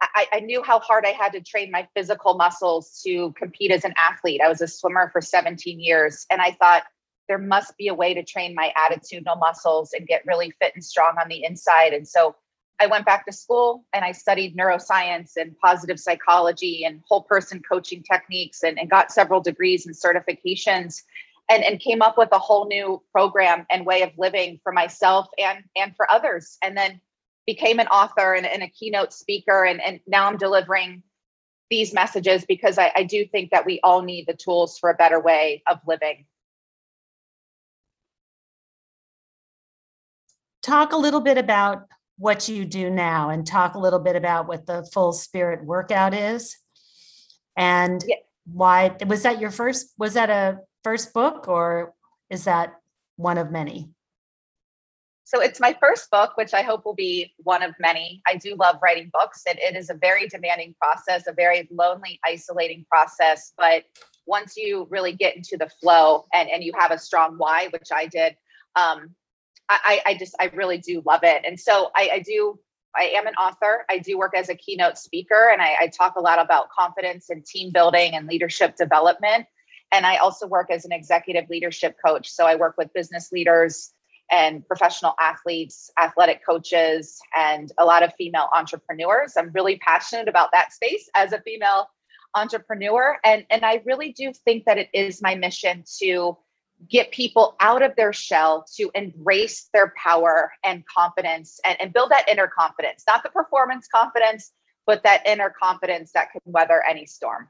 I, 0.00 0.26
I, 0.32 0.40
knew 0.40 0.62
how 0.62 0.78
hard 0.80 1.06
I 1.06 1.10
had 1.10 1.32
to 1.32 1.40
train 1.40 1.70
my 1.70 1.88
physical 1.94 2.34
muscles 2.34 3.00
to 3.04 3.32
compete 3.32 3.70
as 3.70 3.84
an 3.84 3.94
athlete. 3.96 4.40
I 4.44 4.48
was 4.48 4.60
a 4.60 4.68
swimmer 4.68 5.08
for 5.10 5.20
17 5.20 5.80
years, 5.80 6.26
and 6.30 6.42
I 6.42 6.52
thought 6.52 6.84
there 7.28 7.38
must 7.38 7.76
be 7.76 7.88
a 7.88 7.94
way 7.94 8.14
to 8.14 8.22
train 8.22 8.54
my 8.54 8.72
attitudinal 8.76 9.38
muscles 9.38 9.92
and 9.92 10.06
get 10.06 10.24
really 10.26 10.52
fit 10.60 10.72
and 10.74 10.84
strong 10.84 11.16
on 11.20 11.28
the 11.28 11.44
inside. 11.44 11.92
And 11.92 12.06
so 12.06 12.36
I 12.80 12.86
went 12.86 13.06
back 13.06 13.24
to 13.26 13.32
school 13.32 13.84
and 13.92 14.04
I 14.04 14.12
studied 14.12 14.56
neuroscience 14.56 15.32
and 15.36 15.56
positive 15.58 15.98
psychology 15.98 16.84
and 16.84 17.02
whole 17.08 17.22
person 17.22 17.62
coaching 17.68 18.02
techniques 18.02 18.62
and, 18.62 18.78
and 18.78 18.90
got 18.90 19.10
several 19.10 19.40
degrees 19.40 19.86
and 19.86 19.94
certifications 19.94 21.02
and, 21.50 21.64
and 21.64 21.80
came 21.80 22.02
up 22.02 22.18
with 22.18 22.28
a 22.32 22.38
whole 22.38 22.66
new 22.66 23.02
program 23.12 23.66
and 23.70 23.86
way 23.86 24.02
of 24.02 24.10
living 24.18 24.60
for 24.62 24.72
myself 24.72 25.26
and, 25.38 25.64
and 25.74 25.96
for 25.96 26.10
others. 26.10 26.58
And 26.62 26.76
then 26.76 27.00
became 27.46 27.78
an 27.78 27.86
author 27.88 28.34
and, 28.34 28.46
and 28.46 28.62
a 28.62 28.68
keynote 28.68 29.12
speaker. 29.12 29.64
And, 29.64 29.80
and 29.80 30.00
now 30.06 30.26
I'm 30.26 30.36
delivering 30.36 31.02
these 31.70 31.92
messages 31.92 32.44
because 32.46 32.78
I, 32.78 32.92
I 32.94 33.02
do 33.04 33.26
think 33.26 33.50
that 33.50 33.66
we 33.66 33.80
all 33.82 34.02
need 34.02 34.26
the 34.26 34.34
tools 34.34 34.78
for 34.78 34.90
a 34.90 34.94
better 34.94 35.20
way 35.20 35.62
of 35.66 35.78
living. 35.86 36.26
Talk 40.62 40.92
a 40.92 40.96
little 40.96 41.20
bit 41.20 41.38
about 41.38 41.86
what 42.18 42.48
you 42.48 42.64
do 42.64 42.90
now 42.90 43.30
and 43.30 43.46
talk 43.46 43.74
a 43.74 43.78
little 43.78 43.98
bit 43.98 44.16
about 44.16 44.48
what 44.48 44.66
the 44.66 44.88
full 44.92 45.12
spirit 45.12 45.64
workout 45.64 46.14
is 46.14 46.56
and 47.56 48.02
yeah. 48.06 48.16
why 48.50 48.96
was 49.06 49.22
that 49.22 49.40
your 49.40 49.50
first 49.50 49.92
was 49.98 50.14
that 50.14 50.30
a 50.30 50.58
first 50.82 51.12
book 51.12 51.46
or 51.46 51.92
is 52.30 52.44
that 52.44 52.74
one 53.16 53.36
of 53.38 53.50
many 53.50 53.90
so 55.26 55.40
it's 55.40 55.60
my 55.60 55.76
first 55.80 56.10
book 56.10 56.36
which 56.36 56.54
i 56.54 56.62
hope 56.62 56.84
will 56.84 56.94
be 56.94 57.32
one 57.38 57.62
of 57.62 57.74
many 57.78 58.22
i 58.26 58.34
do 58.36 58.54
love 58.54 58.76
writing 58.82 59.10
books 59.12 59.42
and 59.48 59.58
it 59.58 59.76
is 59.76 59.90
a 59.90 59.94
very 59.94 60.26
demanding 60.28 60.74
process 60.80 61.26
a 61.26 61.32
very 61.32 61.68
lonely 61.70 62.18
isolating 62.24 62.84
process 62.90 63.52
but 63.58 63.84
once 64.26 64.56
you 64.56 64.86
really 64.90 65.12
get 65.12 65.36
into 65.36 65.56
the 65.56 65.68
flow 65.80 66.24
and, 66.34 66.48
and 66.50 66.64
you 66.64 66.72
have 66.78 66.90
a 66.90 66.98
strong 66.98 67.34
why 67.36 67.68
which 67.72 67.88
i 67.94 68.06
did 68.06 68.36
um, 68.76 69.14
I, 69.68 70.00
I 70.06 70.14
just 70.14 70.34
I 70.38 70.46
really 70.54 70.78
do 70.78 71.02
love 71.04 71.20
it. 71.22 71.44
And 71.44 71.58
so 71.58 71.90
I, 71.96 72.10
I 72.14 72.18
do 72.20 72.58
I 72.96 73.12
am 73.16 73.26
an 73.26 73.34
author. 73.34 73.84
I 73.90 73.98
do 73.98 74.16
work 74.16 74.34
as 74.36 74.48
a 74.48 74.54
keynote 74.54 74.96
speaker 74.96 75.50
and 75.52 75.60
I, 75.60 75.76
I, 75.80 75.86
talk 75.88 76.16
a 76.16 76.20
lot 76.20 76.38
about 76.38 76.70
confidence 76.70 77.28
and 77.28 77.44
team 77.44 77.70
building 77.70 78.14
and 78.14 78.26
leadership 78.26 78.74
development. 78.76 79.44
And 79.92 80.06
I 80.06 80.16
also 80.16 80.46
work 80.46 80.70
as 80.70 80.86
an 80.86 80.92
executive 80.92 81.44
leadership 81.50 81.96
coach. 82.02 82.30
So 82.30 82.46
I 82.46 82.54
work 82.54 82.76
with 82.78 82.90
business 82.94 83.30
leaders 83.32 83.92
and 84.30 84.66
professional 84.66 85.14
athletes, 85.20 85.90
athletic 85.98 86.44
coaches, 86.44 87.18
and 87.36 87.72
a 87.78 87.84
lot 87.84 88.02
of 88.02 88.12
female 88.14 88.48
entrepreneurs. 88.54 89.34
I'm 89.36 89.50
really 89.52 89.78
passionate 89.78 90.28
about 90.28 90.50
that 90.52 90.72
space 90.72 91.08
as 91.14 91.32
a 91.32 91.40
female 91.40 91.88
entrepreneur. 92.34 93.18
And, 93.24 93.46
and 93.50 93.64
I 93.64 93.82
really 93.84 94.12
do 94.12 94.32
think 94.44 94.64
that 94.64 94.78
it 94.78 94.88
is 94.92 95.22
my 95.22 95.34
mission 95.34 95.84
to 96.00 96.36
get 96.90 97.10
people 97.10 97.56
out 97.60 97.82
of 97.82 97.96
their 97.96 98.12
shell 98.12 98.66
to 98.76 98.90
embrace 98.94 99.68
their 99.72 99.94
power 99.96 100.52
and 100.62 100.84
confidence 100.86 101.58
and, 101.64 101.80
and 101.80 101.92
build 101.92 102.10
that 102.10 102.28
inner 102.28 102.48
confidence, 102.48 103.04
not 103.06 103.22
the 103.22 103.30
performance 103.30 103.88
confidence, 103.92 104.52
but 104.86 105.02
that 105.02 105.26
inner 105.26 105.52
confidence 105.60 106.12
that 106.12 106.30
can 106.32 106.40
weather 106.44 106.82
any 106.88 107.06
storm. 107.06 107.48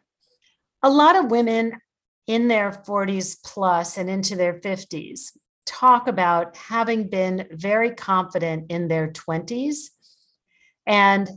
A 0.83 0.91
lot 0.91 1.17
of 1.17 1.31
women 1.31 1.81
in 2.27 2.49
their 2.49 2.71
40s 2.71 3.39
plus 3.45 3.99
and 3.99 4.09
into 4.09 4.37
their 4.37 4.55
50s 4.55 5.33
talk 5.67 6.09
about 6.09 6.57
having 6.57 7.09
been 7.09 7.49
very 7.51 7.91
confident 7.91 8.71
in 8.71 8.89
their 8.89 9.09
20s 9.09 9.91
and 10.87 11.29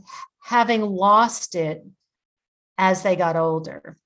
having 0.42 0.82
lost 0.82 1.54
it 1.54 1.84
as 2.78 3.02
they 3.02 3.16
got 3.16 3.36
older. 3.36 3.96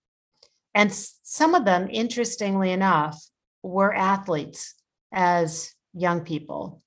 And 0.74 0.92
some 0.92 1.54
of 1.54 1.64
them, 1.64 1.88
interestingly 1.90 2.72
enough, 2.72 3.22
were 3.62 3.94
athletes 3.94 4.74
as 5.12 5.72
young 5.92 6.22
people. 6.22 6.82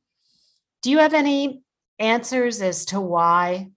Do 0.81 0.91
you 0.91 0.99
have 0.99 1.13
any 1.13 1.61
answers 1.97 2.61
as 2.61 2.85
to 2.85 2.99
why 2.99 3.69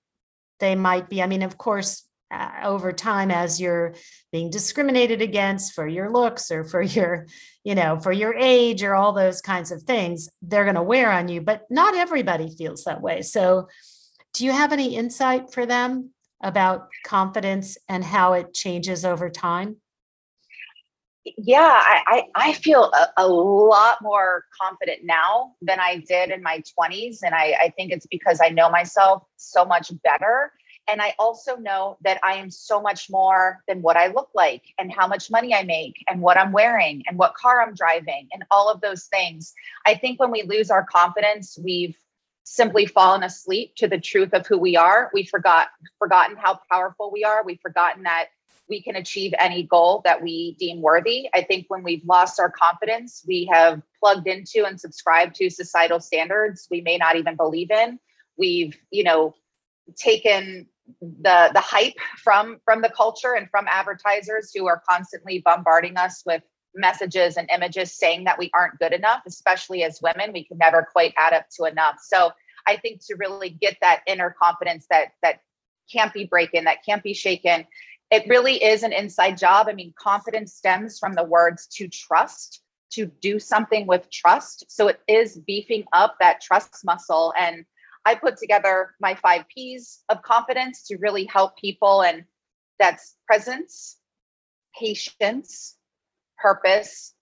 they 0.58 0.74
might 0.74 1.08
be? 1.08 1.22
I 1.22 1.26
mean, 1.26 1.42
of 1.42 1.56
course, 1.56 2.04
uh, 2.30 2.50
over 2.64 2.92
time, 2.92 3.30
as 3.30 3.60
you're 3.60 3.94
being 4.32 4.50
discriminated 4.50 5.20
against 5.20 5.74
for 5.74 5.86
your 5.86 6.10
looks 6.10 6.50
or 6.50 6.64
for 6.64 6.82
your, 6.82 7.26
you 7.64 7.74
know, 7.74 7.98
for 7.98 8.12
your 8.12 8.34
age 8.34 8.82
or 8.82 8.94
all 8.94 9.12
those 9.12 9.40
kinds 9.40 9.72
of 9.72 9.82
things, 9.82 10.28
they're 10.42 10.64
going 10.64 10.76
to 10.76 10.82
wear 10.82 11.10
on 11.10 11.28
you. 11.28 11.40
But 11.40 11.62
not 11.70 11.94
everybody 11.94 12.54
feels 12.56 12.84
that 12.84 13.00
way. 13.00 13.22
So, 13.22 13.68
do 14.32 14.44
you 14.44 14.52
have 14.52 14.72
any 14.72 14.94
insight 14.94 15.52
for 15.52 15.66
them 15.66 16.10
about 16.42 16.88
confidence 17.04 17.76
and 17.88 18.04
how 18.04 18.34
it 18.34 18.54
changes 18.54 19.04
over 19.04 19.28
time? 19.28 19.76
yeah, 21.36 21.58
I, 21.60 22.02
I, 22.06 22.24
I 22.34 22.52
feel 22.54 22.90
a, 22.92 23.08
a, 23.18 23.28
lot 23.28 23.98
more 24.00 24.44
confident 24.60 25.00
now 25.04 25.52
than 25.60 25.78
I 25.78 26.02
did 26.08 26.30
in 26.30 26.42
my 26.42 26.62
20s. 26.78 27.18
And 27.22 27.34
I, 27.34 27.56
I 27.60 27.72
think 27.76 27.92
it's 27.92 28.06
because 28.06 28.40
I 28.42 28.48
know 28.48 28.70
myself 28.70 29.24
so 29.36 29.64
much 29.64 29.92
better. 30.02 30.52
And 30.90 31.00
I 31.00 31.14
also 31.18 31.56
know 31.56 31.96
that 32.02 32.18
I 32.24 32.34
am 32.34 32.50
so 32.50 32.80
much 32.80 33.10
more 33.10 33.62
than 33.68 33.80
what 33.80 33.96
I 33.96 34.08
look 34.08 34.30
like 34.34 34.64
and 34.78 34.92
how 34.92 35.06
much 35.06 35.30
money 35.30 35.54
I 35.54 35.62
make 35.62 36.04
and 36.08 36.20
what 36.20 36.36
I'm 36.36 36.52
wearing 36.52 37.04
and 37.06 37.16
what 37.16 37.34
car 37.34 37.62
I'm 37.62 37.74
driving 37.74 38.28
and 38.32 38.44
all 38.50 38.68
of 38.68 38.80
those 38.80 39.04
things. 39.04 39.54
I 39.86 39.94
think 39.94 40.18
when 40.18 40.30
we 40.30 40.42
lose 40.42 40.70
our 40.70 40.84
confidence, 40.84 41.58
we've 41.62 41.96
simply 42.42 42.86
fallen 42.86 43.22
asleep 43.22 43.76
to 43.76 43.86
the 43.86 44.00
truth 44.00 44.32
of 44.32 44.46
who 44.46 44.58
we 44.58 44.76
are. 44.76 45.10
We 45.14 45.24
forgot 45.24 45.68
forgotten 45.98 46.36
how 46.36 46.58
powerful 46.70 47.10
we 47.12 47.22
are. 47.22 47.44
We've 47.44 47.60
forgotten 47.60 48.02
that 48.02 48.26
we 48.68 48.82
can 48.82 48.96
achieve 48.96 49.32
any 49.38 49.64
goal 49.64 50.00
that 50.04 50.22
we 50.22 50.56
deem 50.58 50.80
worthy. 50.80 51.28
I 51.34 51.42
think 51.42 51.66
when 51.68 51.82
we've 51.82 52.04
lost 52.04 52.40
our 52.40 52.50
confidence, 52.50 53.22
we 53.26 53.48
have 53.52 53.82
plugged 54.02 54.26
into 54.26 54.64
and 54.64 54.80
subscribed 54.80 55.34
to 55.36 55.50
societal 55.50 56.00
standards 56.00 56.66
we 56.70 56.80
may 56.80 56.96
not 56.96 57.16
even 57.16 57.36
believe 57.36 57.70
in. 57.70 57.98
We've, 58.36 58.76
you 58.90 59.04
know, 59.04 59.34
taken 59.96 60.66
the 61.00 61.50
the 61.52 61.60
hype 61.60 61.94
from 62.18 62.58
from 62.64 62.82
the 62.82 62.90
culture 62.90 63.34
and 63.34 63.48
from 63.50 63.66
advertisers 63.68 64.52
who 64.54 64.66
are 64.66 64.82
constantly 64.88 65.40
bombarding 65.44 65.96
us 65.96 66.22
with 66.24 66.42
messages 66.74 67.36
and 67.36 67.50
images 67.50 67.96
saying 67.96 68.24
that 68.24 68.38
we 68.38 68.50
aren't 68.54 68.78
good 68.78 68.92
enough, 68.92 69.22
especially 69.26 69.82
as 69.82 70.00
women, 70.02 70.32
we 70.32 70.44
can 70.44 70.58
never 70.58 70.86
quite 70.92 71.12
add 71.16 71.32
up 71.32 71.46
to 71.56 71.64
enough. 71.64 71.96
So 72.02 72.30
I 72.66 72.76
think 72.76 73.04
to 73.06 73.16
really 73.16 73.50
get 73.50 73.76
that 73.80 74.02
inner 74.06 74.34
confidence 74.40 74.86
that 74.90 75.12
that 75.22 75.40
can't 75.92 76.12
be 76.12 76.24
broken 76.24 76.64
that 76.64 76.84
can't 76.84 77.02
be 77.02 77.14
shaken, 77.14 77.66
it 78.10 78.28
really 78.28 78.62
is 78.62 78.82
an 78.82 78.92
inside 78.92 79.38
job. 79.38 79.66
I 79.68 79.72
mean, 79.72 79.94
confidence 79.98 80.54
stems 80.54 80.98
from 80.98 81.14
the 81.14 81.24
words 81.24 81.66
to 81.74 81.88
trust, 81.88 82.60
to 82.90 83.06
do 83.06 83.38
something 83.38 83.86
with 83.86 84.10
trust. 84.10 84.64
So 84.68 84.88
it 84.88 85.00
is 85.06 85.38
beefing 85.38 85.84
up 85.92 86.16
that 86.20 86.40
trust 86.40 86.84
muscle. 86.84 87.32
And 87.38 87.64
I 88.04 88.14
put 88.14 88.36
together 88.36 88.94
my 89.00 89.14
five 89.14 89.44
P's 89.54 90.00
of 90.08 90.22
confidence 90.22 90.86
to 90.88 90.96
really 90.98 91.26
help 91.26 91.56
people. 91.58 92.02
And 92.02 92.24
that's 92.78 93.16
presence, 93.26 93.98
patience, 94.78 95.76
purpose, 96.38 97.14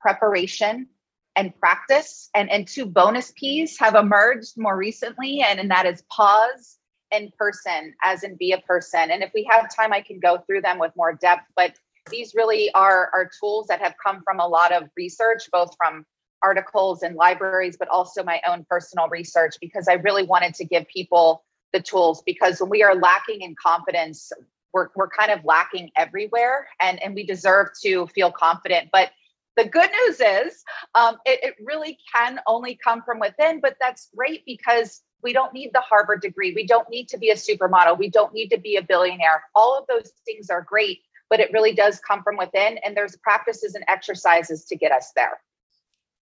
preparation, 0.00 0.88
and 1.36 1.58
practice. 1.58 2.30
And, 2.34 2.50
and 2.50 2.66
two 2.66 2.86
bonus 2.86 3.32
P's 3.36 3.78
have 3.78 3.96
emerged 3.96 4.54
more 4.56 4.76
recently, 4.76 5.40
and, 5.40 5.58
and 5.58 5.70
that 5.70 5.86
is 5.86 6.02
pause 6.10 6.78
in 7.14 7.32
person 7.38 7.94
as 8.02 8.22
in 8.22 8.36
be 8.36 8.52
a 8.52 8.58
person 8.58 9.10
and 9.10 9.22
if 9.22 9.30
we 9.34 9.46
have 9.48 9.74
time 9.74 9.92
i 9.92 10.00
can 10.00 10.18
go 10.18 10.38
through 10.38 10.60
them 10.60 10.78
with 10.78 10.92
more 10.96 11.12
depth 11.12 11.44
but 11.56 11.74
these 12.10 12.34
really 12.34 12.72
are 12.72 13.10
are 13.12 13.30
tools 13.40 13.66
that 13.68 13.80
have 13.80 13.94
come 14.04 14.20
from 14.24 14.40
a 14.40 14.46
lot 14.46 14.72
of 14.72 14.88
research 14.96 15.48
both 15.52 15.74
from 15.76 16.04
articles 16.44 17.02
and 17.02 17.16
libraries 17.16 17.76
but 17.78 17.88
also 17.88 18.22
my 18.22 18.40
own 18.46 18.66
personal 18.68 19.08
research 19.08 19.54
because 19.60 19.88
i 19.88 19.94
really 19.94 20.24
wanted 20.24 20.54
to 20.54 20.64
give 20.64 20.86
people 20.88 21.44
the 21.72 21.80
tools 21.80 22.22
because 22.26 22.60
when 22.60 22.70
we 22.70 22.82
are 22.82 22.94
lacking 22.94 23.40
in 23.40 23.54
confidence 23.60 24.30
we're, 24.72 24.88
we're 24.94 25.08
kind 25.08 25.30
of 25.30 25.44
lacking 25.44 25.90
everywhere 25.96 26.68
and 26.80 27.02
and 27.02 27.14
we 27.14 27.24
deserve 27.24 27.68
to 27.82 28.06
feel 28.08 28.30
confident 28.30 28.88
but 28.92 29.10
the 29.56 29.64
good 29.64 29.88
news 30.04 30.20
is 30.20 30.64
um, 30.96 31.16
it, 31.24 31.38
it 31.44 31.54
really 31.64 31.96
can 32.12 32.40
only 32.46 32.78
come 32.84 33.02
from 33.02 33.18
within 33.18 33.60
but 33.60 33.76
that's 33.80 34.08
great 34.14 34.44
because 34.44 35.00
we 35.24 35.32
don't 35.32 35.52
need 35.54 35.70
the 35.72 35.80
Harvard 35.80 36.20
degree. 36.20 36.52
We 36.54 36.66
don't 36.66 36.88
need 36.90 37.08
to 37.08 37.18
be 37.18 37.30
a 37.30 37.34
supermodel. 37.34 37.98
We 37.98 38.10
don't 38.10 38.32
need 38.32 38.50
to 38.50 38.58
be 38.58 38.76
a 38.76 38.82
billionaire. 38.82 39.42
All 39.54 39.76
of 39.76 39.86
those 39.88 40.12
things 40.24 40.50
are 40.50 40.62
great, 40.62 41.00
but 41.30 41.40
it 41.40 41.50
really 41.52 41.74
does 41.74 41.98
come 42.06 42.22
from 42.22 42.36
within. 42.36 42.78
And 42.84 42.96
there's 42.96 43.16
practices 43.16 43.74
and 43.74 43.84
exercises 43.88 44.66
to 44.66 44.76
get 44.76 44.92
us 44.92 45.12
there. 45.16 45.40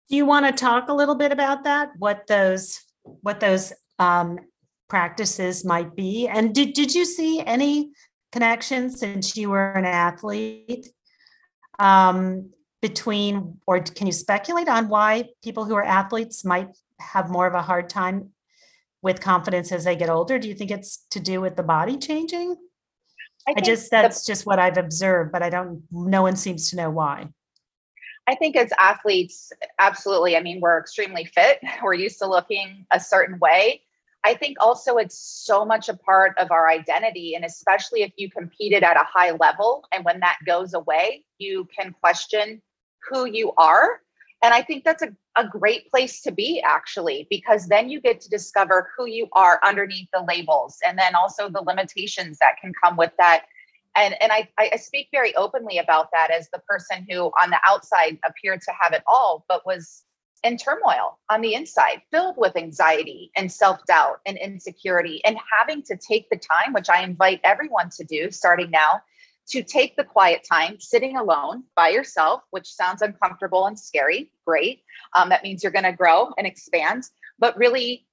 Do 0.09 0.15
you 0.15 0.25
want 0.25 0.45
to 0.45 0.51
talk 0.51 0.89
a 0.89 0.93
little 0.93 1.15
bit 1.15 1.31
about 1.31 1.63
that? 1.65 1.91
What 1.97 2.25
those 2.27 2.79
what 3.03 3.39
those 3.39 3.73
um, 3.99 4.39
practices 4.87 5.63
might 5.63 5.95
be? 5.95 6.27
And 6.27 6.53
did 6.53 6.73
did 6.73 6.95
you 6.95 7.05
see 7.05 7.41
any 7.45 7.91
connections 8.31 8.99
since 8.99 9.35
you 9.37 9.49
were 9.49 9.71
an 9.71 9.85
athlete 9.85 10.89
um, 11.79 12.51
between, 12.81 13.57
or 13.65 13.79
can 13.81 14.07
you 14.07 14.13
speculate 14.13 14.67
on 14.67 14.89
why 14.89 15.25
people 15.43 15.65
who 15.65 15.75
are 15.75 15.83
athletes 15.83 16.45
might 16.45 16.69
have 16.99 17.29
more 17.29 17.47
of 17.47 17.53
a 17.53 17.61
hard 17.61 17.89
time 17.89 18.29
with 19.01 19.21
confidence 19.21 19.71
as 19.71 19.83
they 19.85 19.95
get 19.95 20.09
older? 20.09 20.39
Do 20.39 20.47
you 20.47 20.55
think 20.55 20.71
it's 20.71 21.05
to 21.11 21.19
do 21.19 21.41
with 21.41 21.55
the 21.55 21.63
body 21.63 21.97
changing? 21.97 22.55
I, 23.47 23.53
I 23.57 23.61
just 23.61 23.89
that's 23.89 24.25
the, 24.25 24.31
just 24.31 24.45
what 24.45 24.59
I've 24.59 24.77
observed, 24.77 25.31
but 25.31 25.41
I 25.41 25.49
don't. 25.49 25.83
No 25.91 26.21
one 26.21 26.35
seems 26.35 26.69
to 26.71 26.75
know 26.75 26.89
why. 26.89 27.29
I 28.29 28.35
think 28.35 28.55
as 28.55 28.71
athletes, 28.77 29.51
absolutely. 29.79 30.37
I 30.37 30.41
mean, 30.41 30.61
we're 30.61 30.79
extremely 30.79 31.25
fit. 31.25 31.59
We're 31.83 31.95
used 31.95 32.19
to 32.19 32.27
looking 32.27 32.85
a 32.91 32.99
certain 32.99 33.39
way. 33.39 33.81
I 34.23 34.35
think 34.35 34.57
also 34.59 34.97
it's 34.97 35.17
so 35.17 35.65
much 35.65 35.89
a 35.89 35.97
part 35.97 36.37
of 36.37 36.51
our 36.51 36.69
identity. 36.69 37.33
And 37.33 37.43
especially 37.43 38.03
if 38.03 38.11
you 38.17 38.29
competed 38.29 38.83
at 38.83 38.97
a 38.97 39.03
high 39.03 39.31
level, 39.31 39.83
and 39.91 40.05
when 40.05 40.19
that 40.19 40.37
goes 40.45 40.75
away, 40.75 41.25
you 41.39 41.67
can 41.75 41.91
question 41.91 42.61
who 43.09 43.25
you 43.25 43.51
are. 43.57 43.99
And 44.43 44.53
I 44.53 44.61
think 44.61 44.83
that's 44.83 45.01
a, 45.01 45.09
a 45.35 45.47
great 45.47 45.89
place 45.89 46.21
to 46.21 46.31
be, 46.31 46.61
actually, 46.63 47.25
because 47.31 47.67
then 47.67 47.89
you 47.89 47.99
get 47.99 48.21
to 48.21 48.29
discover 48.29 48.91
who 48.95 49.07
you 49.07 49.27
are 49.33 49.59
underneath 49.63 50.09
the 50.13 50.23
labels 50.27 50.77
and 50.87 50.99
then 50.99 51.15
also 51.15 51.49
the 51.49 51.63
limitations 51.63 52.37
that 52.41 52.57
can 52.61 52.73
come 52.83 52.95
with 52.95 53.11
that. 53.17 53.45
And, 53.95 54.15
and 54.21 54.31
I, 54.31 54.47
I 54.57 54.75
speak 54.77 55.09
very 55.11 55.35
openly 55.35 55.77
about 55.77 56.09
that 56.13 56.31
as 56.31 56.49
the 56.51 56.61
person 56.67 57.05
who 57.09 57.31
on 57.41 57.49
the 57.49 57.59
outside 57.67 58.17
appeared 58.25 58.61
to 58.61 58.71
have 58.79 58.93
it 58.93 59.03
all, 59.07 59.45
but 59.49 59.65
was 59.65 60.03
in 60.43 60.57
turmoil 60.57 61.19
on 61.29 61.41
the 61.41 61.53
inside, 61.53 62.01
filled 62.11 62.37
with 62.37 62.55
anxiety 62.55 63.31
and 63.35 63.51
self 63.51 63.79
doubt 63.87 64.19
and 64.25 64.37
insecurity, 64.37 65.23
and 65.25 65.37
having 65.57 65.81
to 65.83 65.97
take 65.97 66.29
the 66.29 66.37
time, 66.37 66.73
which 66.73 66.89
I 66.89 67.03
invite 67.03 67.41
everyone 67.43 67.89
to 67.97 68.03
do 68.03 68.31
starting 68.31 68.69
now, 68.71 69.01
to 69.49 69.63
take 69.63 69.95
the 69.95 70.03
quiet 70.03 70.45
time 70.49 70.79
sitting 70.79 71.17
alone 71.17 71.63
by 71.75 71.89
yourself, 71.89 72.43
which 72.51 72.71
sounds 72.71 73.01
uncomfortable 73.01 73.65
and 73.65 73.77
scary. 73.77 74.31
Great. 74.45 74.83
Um, 75.15 75.29
that 75.29 75.43
means 75.43 75.63
you're 75.63 75.71
going 75.71 75.83
to 75.83 75.91
grow 75.91 76.31
and 76.37 76.45
expand, 76.45 77.03
but 77.39 77.57
really 77.57 78.05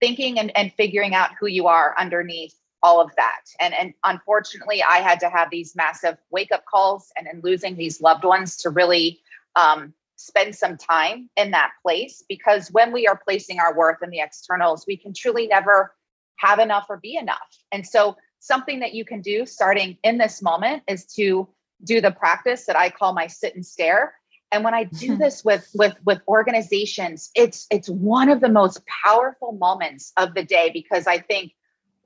thinking 0.00 0.38
and, 0.38 0.56
and 0.56 0.72
figuring 0.76 1.14
out 1.14 1.30
who 1.40 1.46
you 1.46 1.66
are 1.66 1.94
underneath 1.98 2.54
all 2.82 3.00
of 3.00 3.10
that. 3.16 3.42
And, 3.60 3.74
and 3.74 3.94
unfortunately, 4.04 4.82
I 4.82 4.98
had 4.98 5.20
to 5.20 5.30
have 5.30 5.50
these 5.50 5.74
massive 5.74 6.16
wake 6.30 6.52
up 6.52 6.64
calls 6.66 7.10
and, 7.16 7.26
and 7.26 7.42
losing 7.42 7.76
these 7.76 8.00
loved 8.00 8.24
ones 8.24 8.56
to 8.58 8.70
really 8.70 9.20
um, 9.56 9.94
spend 10.16 10.54
some 10.54 10.76
time 10.76 11.28
in 11.36 11.50
that 11.50 11.72
place 11.82 12.24
because 12.28 12.70
when 12.70 12.92
we 12.92 13.06
are 13.06 13.20
placing 13.22 13.60
our 13.60 13.76
worth 13.76 14.02
in 14.02 14.10
the 14.10 14.20
externals, 14.20 14.84
we 14.86 14.96
can 14.96 15.12
truly 15.12 15.46
never 15.46 15.94
have 16.38 16.58
enough 16.58 16.86
or 16.88 16.98
be 16.98 17.16
enough. 17.16 17.38
And 17.72 17.86
so 17.86 18.16
something 18.40 18.80
that 18.80 18.94
you 18.94 19.04
can 19.04 19.20
do 19.20 19.46
starting 19.46 19.98
in 20.02 20.18
this 20.18 20.42
moment 20.42 20.82
is 20.88 21.06
to 21.14 21.48
do 21.84 22.00
the 22.00 22.10
practice 22.10 22.66
that 22.66 22.76
I 22.76 22.90
call 22.90 23.12
my 23.12 23.26
sit 23.26 23.54
and 23.54 23.64
stare. 23.64 24.14
And 24.52 24.64
when 24.64 24.74
I 24.74 24.84
do 24.84 25.10
mm-hmm. 25.10 25.18
this 25.20 25.44
with 25.44 25.68
with 25.74 25.94
with 26.04 26.20
organizations, 26.28 27.30
it's 27.34 27.66
it's 27.70 27.88
one 27.88 28.28
of 28.28 28.40
the 28.40 28.48
most 28.48 28.80
powerful 29.04 29.52
moments 29.52 30.12
of 30.16 30.34
the 30.34 30.44
day 30.44 30.70
because 30.72 31.06
I 31.06 31.18
think, 31.18 31.52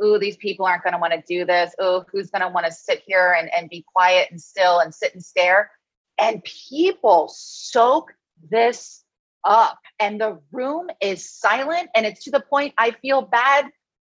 ooh, 0.02 0.18
these 0.18 0.36
people 0.36 0.66
aren't 0.66 0.82
going 0.82 0.92
to 0.92 0.98
want 0.98 1.12
to 1.12 1.22
do 1.26 1.44
this. 1.44 1.74
Oh, 1.78 2.04
who's 2.10 2.30
going 2.30 2.42
to 2.42 2.48
want 2.48 2.66
to 2.66 2.72
sit 2.72 3.02
here 3.06 3.36
and, 3.38 3.50
and 3.54 3.68
be 3.68 3.84
quiet 3.94 4.28
and 4.30 4.40
still 4.40 4.78
and 4.80 4.94
sit 4.94 5.14
and 5.14 5.24
stare? 5.24 5.70
And 6.18 6.44
people 6.44 7.30
soak 7.34 8.12
this 8.50 9.04
up, 9.44 9.78
and 9.98 10.20
the 10.20 10.38
room 10.52 10.88
is 11.00 11.30
silent. 11.30 11.88
And 11.94 12.04
it's 12.06 12.24
to 12.24 12.30
the 12.30 12.40
point 12.40 12.74
I 12.78 12.90
feel 12.90 13.22
bad 13.22 13.66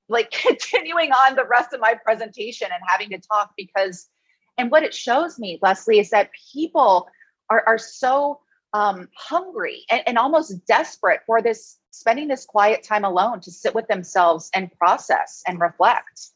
like 0.10 0.32
continuing 0.48 1.12
on 1.12 1.36
the 1.36 1.46
rest 1.46 1.74
of 1.74 1.80
my 1.80 1.96
presentation 2.04 2.68
and 2.72 2.82
having 2.88 3.10
to 3.10 3.20
talk 3.20 3.54
because 3.58 4.08
and 4.58 4.72
what 4.72 4.84
it 4.84 4.94
shows 4.94 5.38
me 5.38 5.60
leslie 5.62 6.00
is 6.00 6.10
that 6.10 6.32
people 6.54 7.08
are, 7.50 7.64
are 7.68 7.78
so 7.78 8.40
um, 8.74 9.08
hungry 9.16 9.86
and, 9.90 10.02
and 10.08 10.18
almost 10.18 10.66
desperate 10.66 11.22
for 11.26 11.42
this 11.42 11.78
spending 12.00 12.28
this 12.28 12.46
quiet 12.46 12.84
time 12.84 13.04
alone 13.04 13.40
to 13.42 13.52
sit 13.52 13.74
with 13.74 13.88
themselves 13.88 14.50
and 14.54 14.72
process 14.78 15.42
and 15.48 15.60
reflect 15.60 16.30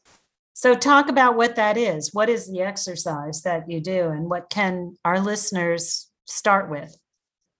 so 0.54 0.74
talk 0.74 1.08
about 1.08 1.36
what 1.36 1.56
that 1.56 1.76
is 1.76 2.10
what 2.12 2.28
is 2.28 2.50
the 2.50 2.60
exercise 2.60 3.42
that 3.42 3.70
you 3.70 3.80
do 3.80 4.08
and 4.08 4.28
what 4.28 4.50
can 4.50 4.94
our 5.04 5.20
listeners 5.20 6.10
start 6.26 6.70
with 6.70 6.96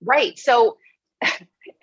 right 0.03 0.39
so 0.39 0.77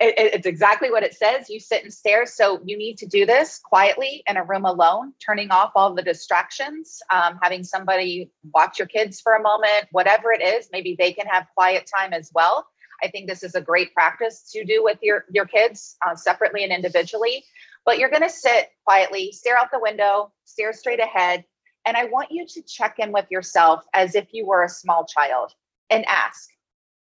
it, 0.00 0.34
it's 0.34 0.46
exactly 0.46 0.90
what 0.90 1.02
it 1.02 1.14
says. 1.14 1.50
You 1.50 1.60
sit 1.60 1.82
and 1.82 1.92
stare. 1.92 2.26
So 2.26 2.60
you 2.64 2.76
need 2.76 2.96
to 2.98 3.06
do 3.06 3.26
this 3.26 3.60
quietly 3.62 4.22
in 4.26 4.36
a 4.36 4.44
room 4.44 4.64
alone, 4.64 5.12
turning 5.24 5.50
off 5.50 5.72
all 5.74 5.94
the 5.94 6.02
distractions, 6.02 7.00
um, 7.12 7.38
having 7.42 7.62
somebody 7.62 8.30
watch 8.52 8.78
your 8.78 8.88
kids 8.88 9.20
for 9.20 9.34
a 9.34 9.42
moment, 9.42 9.86
whatever 9.92 10.32
it 10.32 10.42
is. 10.42 10.68
Maybe 10.72 10.96
they 10.98 11.12
can 11.12 11.26
have 11.26 11.46
quiet 11.54 11.88
time 11.98 12.12
as 12.12 12.30
well. 12.34 12.66
I 13.02 13.08
think 13.08 13.28
this 13.28 13.42
is 13.42 13.54
a 13.54 13.60
great 13.60 13.92
practice 13.94 14.50
to 14.52 14.64
do 14.64 14.82
with 14.82 14.98
your 15.02 15.24
your 15.30 15.46
kids 15.46 15.96
uh, 16.06 16.14
separately 16.14 16.64
and 16.64 16.72
individually. 16.72 17.44
But 17.84 17.98
you're 17.98 18.10
going 18.10 18.22
to 18.22 18.28
sit 18.30 18.70
quietly, 18.84 19.32
stare 19.32 19.56
out 19.56 19.70
the 19.72 19.80
window, 19.80 20.32
stare 20.44 20.72
straight 20.72 21.00
ahead, 21.00 21.44
and 21.86 21.96
I 21.96 22.04
want 22.04 22.30
you 22.30 22.46
to 22.46 22.62
check 22.62 22.98
in 22.98 23.10
with 23.12 23.26
yourself 23.30 23.84
as 23.94 24.14
if 24.14 24.28
you 24.32 24.46
were 24.46 24.64
a 24.64 24.68
small 24.68 25.06
child 25.06 25.54
and 25.88 26.04
ask, 26.06 26.50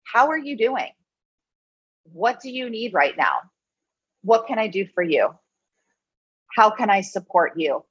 "How 0.03 0.27
are 0.27 0.37
you 0.37 0.57
doing?" 0.57 0.91
What 2.11 2.39
do 2.39 2.49
you 2.49 2.69
need 2.69 2.93
right 2.93 3.17
now? 3.17 3.37
What 4.21 4.47
can 4.47 4.59
I 4.59 4.67
do 4.67 4.85
for 4.85 5.03
you? 5.03 5.33
How 6.55 6.69
can 6.69 6.89
I 6.89 7.01
support 7.01 7.53
you? 7.57 7.83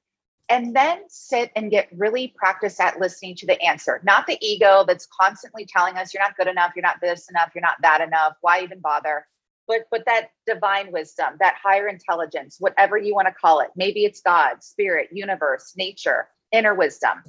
And 0.48 0.76
then 0.76 1.02
sit 1.09 1.50
and 1.57 1.70
get 1.70 1.88
really 1.96 2.35
practice 2.37 2.78
at 2.80 3.00
listening 3.00 3.35
to 3.37 3.46
the 3.46 3.61
answer, 3.62 4.00
not 4.04 4.26
the 4.26 4.38
ego 4.42 4.85
that's 4.87 5.09
constantly 5.20 5.66
telling 5.66 5.96
us 5.96 6.12
you're 6.12 6.22
not 6.22 6.37
good 6.37 6.48
enough, 6.48 6.72
you're 6.76 6.83
not 6.83 7.00
this 7.00 7.30
enough, 7.30 7.50
you're 7.54 7.62
not 7.62 7.76
that 7.83 8.02
enough. 8.02 8.35
Why 8.42 8.62
even 8.62 8.80
bother? 8.80 9.26
But 9.66 9.83
but 9.90 10.04
that 10.07 10.30
divine 10.46 10.92
wisdom, 10.92 11.37
that 11.40 11.57
higher 11.62 11.88
intelligence, 11.88 12.57
whatever 12.61 12.98
you 12.98 13.14
want 13.14 13.28
to 13.28 13.35
call 13.35 13.61
it. 13.61 13.70
Maybe 13.76 14.04
it's 14.04 14.20
God, 14.20 14.62
spirit, 14.62 15.09
universe, 15.12 15.72
nature, 15.76 16.28
inner 16.52 16.74
wisdom 16.74 17.22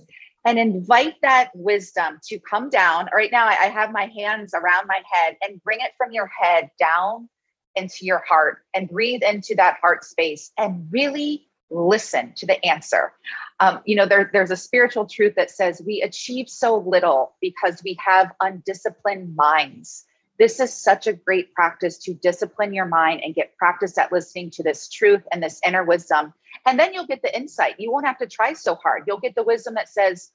and 0.45 0.59
invite 0.59 1.15
that 1.23 1.49
wisdom 1.55 2.19
to 2.27 2.39
come 2.39 2.69
down. 2.69 3.09
Right 3.13 3.31
now, 3.31 3.47
I 3.47 3.65
have 3.67 3.91
my 3.91 4.05
hands 4.15 4.53
around 4.53 4.87
my 4.87 5.01
head 5.11 5.37
and 5.41 5.61
bring 5.63 5.79
it 5.81 5.91
from 5.97 6.11
your 6.11 6.27
head 6.39 6.69
down 6.79 7.27
into 7.75 8.05
your 8.05 8.23
heart 8.27 8.59
and 8.73 8.87
breathe 8.87 9.23
into 9.23 9.55
that 9.55 9.77
heart 9.81 10.05
space 10.05 10.51
and 10.57 10.87
really 10.91 11.47
listen 11.69 12.33
to 12.35 12.45
the 12.45 12.63
answer. 12.65 13.13
Um, 13.59 13.81
you 13.85 13.95
know, 13.95 14.05
there, 14.05 14.29
there's 14.33 14.51
a 14.51 14.57
spiritual 14.57 15.05
truth 15.05 15.33
that 15.35 15.51
says 15.51 15.81
we 15.85 16.01
achieve 16.01 16.49
so 16.49 16.77
little 16.77 17.35
because 17.41 17.81
we 17.83 17.97
have 18.05 18.31
undisciplined 18.41 19.35
minds. 19.35 20.05
This 20.37 20.59
is 20.59 20.73
such 20.73 21.07
a 21.07 21.13
great 21.13 21.53
practice 21.53 21.97
to 21.99 22.13
discipline 22.13 22.73
your 22.73 22.85
mind 22.85 23.21
and 23.23 23.33
get 23.33 23.55
practice 23.57 23.97
at 23.97 24.11
listening 24.11 24.49
to 24.51 24.63
this 24.63 24.89
truth 24.89 25.23
and 25.31 25.41
this 25.41 25.61
inner 25.65 25.83
wisdom. 25.83 26.33
And 26.65 26.77
then 26.77 26.93
you'll 26.93 27.07
get 27.07 27.21
the 27.21 27.35
insight. 27.35 27.79
You 27.79 27.91
won't 27.91 28.05
have 28.05 28.17
to 28.17 28.27
try 28.27 28.53
so 28.53 28.75
hard. 28.75 29.03
You'll 29.07 29.19
get 29.19 29.35
the 29.35 29.43
wisdom 29.43 29.75
that 29.75 29.87
says, 29.89 30.31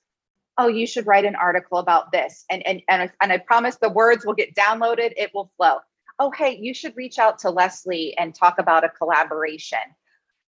oh, 0.56 0.68
you 0.68 0.86
should 0.86 1.06
write 1.06 1.24
an 1.26 1.36
article 1.36 1.78
about 1.78 2.12
this. 2.12 2.44
And, 2.50 2.66
and, 2.66 2.82
and, 2.88 3.10
and 3.20 3.32
I 3.32 3.38
promise 3.38 3.76
the 3.76 3.88
words 3.90 4.24
will 4.24 4.34
get 4.34 4.54
downloaded, 4.54 5.12
it 5.16 5.30
will 5.34 5.50
flow. 5.56 5.78
Oh, 6.18 6.30
hey, 6.30 6.56
you 6.56 6.74
should 6.74 6.96
reach 6.96 7.18
out 7.18 7.38
to 7.40 7.50
Leslie 7.50 8.16
and 8.18 8.34
talk 8.34 8.58
about 8.58 8.84
a 8.84 8.90
collaboration. 8.90 9.78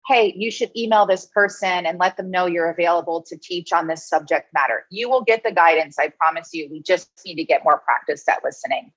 Hey, 0.08 0.34
you 0.36 0.50
should 0.50 0.72
email 0.76 1.06
this 1.06 1.28
person 1.28 1.86
and 1.86 2.00
let 2.00 2.18
them 2.18 2.32
know 2.32 2.48
you're 2.48 2.72
available 2.72 3.22
to 3.24 3.38
teach 3.38 3.72
on 3.72 3.88
this 3.88 4.10
subject 4.10 4.48
matter. 4.54 4.86
You 4.90 5.10
will 5.10 5.24
get 5.24 5.44
the 5.44 5.52
guidance, 5.52 6.00
I 6.00 6.10
promise 6.10 6.50
you. 6.54 6.68
We 6.72 6.82
just 6.82 7.10
need 7.26 7.36
to 7.36 7.44
get 7.44 7.64
more 7.64 7.80
practice 7.80 8.28
at 8.28 8.44
listening. 8.44 8.92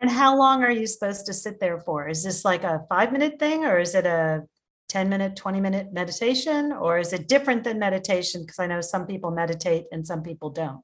And 0.00 0.10
how 0.10 0.36
long 0.36 0.64
are 0.64 0.70
you 0.70 0.86
supposed 0.86 1.26
to 1.26 1.32
sit 1.32 1.60
there 1.60 1.78
for? 1.78 2.08
Is 2.08 2.24
this 2.24 2.44
like 2.44 2.64
a 2.64 2.84
five 2.88 3.12
minute 3.12 3.38
thing 3.38 3.64
or 3.64 3.78
is 3.78 3.94
it 3.94 4.06
a 4.06 4.42
10 4.88 5.08
minute, 5.08 5.34
20 5.34 5.60
minute 5.60 5.92
meditation, 5.92 6.72
or 6.72 6.98
is 6.98 7.12
it 7.12 7.26
different 7.26 7.64
than 7.64 7.78
meditation? 7.78 8.42
Because 8.42 8.58
I 8.58 8.66
know 8.66 8.80
some 8.80 9.06
people 9.06 9.30
meditate 9.30 9.86
and 9.90 10.06
some 10.06 10.22
people 10.22 10.50
don't. 10.50 10.82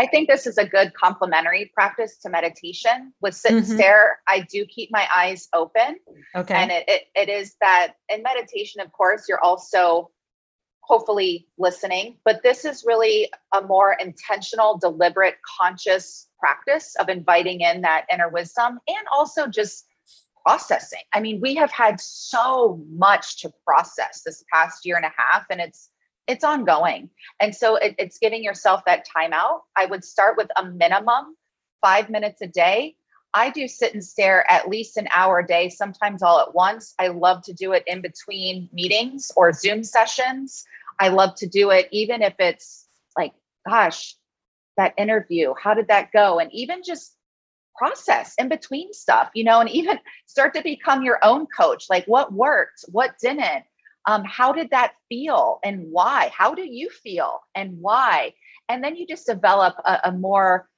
I 0.00 0.06
think 0.06 0.30
this 0.30 0.46
is 0.46 0.56
a 0.56 0.64
good 0.64 0.94
complementary 0.94 1.70
practice 1.74 2.16
to 2.22 2.30
meditation. 2.30 3.12
With 3.20 3.36
sit 3.36 3.52
and 3.52 3.62
mm-hmm. 3.62 3.74
stare, 3.74 4.20
I 4.26 4.46
do 4.50 4.64
keep 4.64 4.90
my 4.90 5.06
eyes 5.14 5.46
open. 5.52 5.98
Okay. 6.34 6.54
And 6.54 6.70
it, 6.70 6.84
it, 6.88 7.02
it 7.14 7.28
is 7.28 7.54
that 7.60 7.96
in 8.08 8.22
meditation, 8.22 8.80
of 8.80 8.90
course, 8.92 9.26
you're 9.28 9.44
also 9.44 10.10
hopefully 10.80 11.48
listening, 11.58 12.16
but 12.24 12.42
this 12.42 12.64
is 12.64 12.82
really 12.86 13.30
a 13.54 13.60
more 13.60 13.92
intentional, 13.92 14.78
deliberate, 14.78 15.36
conscious 15.60 16.28
practice 16.38 16.96
of 16.98 17.10
inviting 17.10 17.60
in 17.60 17.82
that 17.82 18.06
inner 18.10 18.30
wisdom 18.30 18.78
and 18.88 19.06
also 19.12 19.48
just 19.48 19.84
processing. 20.46 21.02
I 21.12 21.20
mean, 21.20 21.42
we 21.42 21.54
have 21.56 21.70
had 21.70 22.00
so 22.00 22.82
much 22.90 23.42
to 23.42 23.52
process 23.66 24.22
this 24.24 24.42
past 24.50 24.86
year 24.86 24.96
and 24.96 25.04
a 25.04 25.12
half, 25.14 25.44
and 25.50 25.60
it's 25.60 25.90
it's 26.30 26.44
ongoing. 26.44 27.10
And 27.40 27.54
so 27.54 27.76
it, 27.76 27.94
it's 27.98 28.18
giving 28.18 28.44
yourself 28.44 28.82
that 28.86 29.06
timeout. 29.06 29.60
I 29.76 29.86
would 29.86 30.04
start 30.04 30.36
with 30.36 30.48
a 30.56 30.64
minimum 30.64 31.36
five 31.80 32.08
minutes 32.08 32.40
a 32.40 32.46
day. 32.46 32.96
I 33.34 33.50
do 33.50 33.68
sit 33.68 33.94
and 33.94 34.04
stare 34.04 34.50
at 34.50 34.68
least 34.68 34.96
an 34.96 35.08
hour 35.12 35.40
a 35.40 35.46
day, 35.46 35.68
sometimes 35.68 36.22
all 36.22 36.40
at 36.40 36.54
once. 36.54 36.94
I 36.98 37.08
love 37.08 37.42
to 37.44 37.52
do 37.52 37.72
it 37.72 37.84
in 37.86 38.00
between 38.00 38.68
meetings 38.72 39.30
or 39.36 39.52
Zoom 39.52 39.84
sessions. 39.84 40.64
I 40.98 41.08
love 41.08 41.34
to 41.36 41.46
do 41.46 41.70
it 41.70 41.88
even 41.90 42.22
if 42.22 42.34
it's 42.38 42.86
like, 43.16 43.32
gosh, 43.68 44.14
that 44.76 44.94
interview? 44.96 45.54
How 45.60 45.74
did 45.74 45.88
that 45.88 46.12
go? 46.12 46.38
And 46.38 46.52
even 46.52 46.82
just 46.84 47.14
process 47.76 48.34
in 48.38 48.48
between 48.48 48.92
stuff, 48.92 49.30
you 49.34 49.44
know, 49.44 49.60
and 49.60 49.70
even 49.70 49.98
start 50.26 50.54
to 50.54 50.62
become 50.62 51.02
your 51.02 51.18
own 51.22 51.46
coach. 51.46 51.86
Like 51.88 52.04
what 52.06 52.32
worked, 52.32 52.84
what 52.88 53.18
didn't, 53.20 53.64
um, 54.06 54.24
how 54.24 54.52
did 54.52 54.70
that 54.70 54.92
feel 55.08 55.60
and 55.64 55.90
why? 55.90 56.30
How 56.36 56.54
do 56.54 56.62
you 56.62 56.90
feel 56.90 57.40
and 57.54 57.78
why? 57.80 58.34
And 58.68 58.82
then 58.82 58.96
you 58.96 59.06
just 59.06 59.26
develop 59.26 59.76
a, 59.84 59.98
a 60.04 60.12
more 60.12 60.68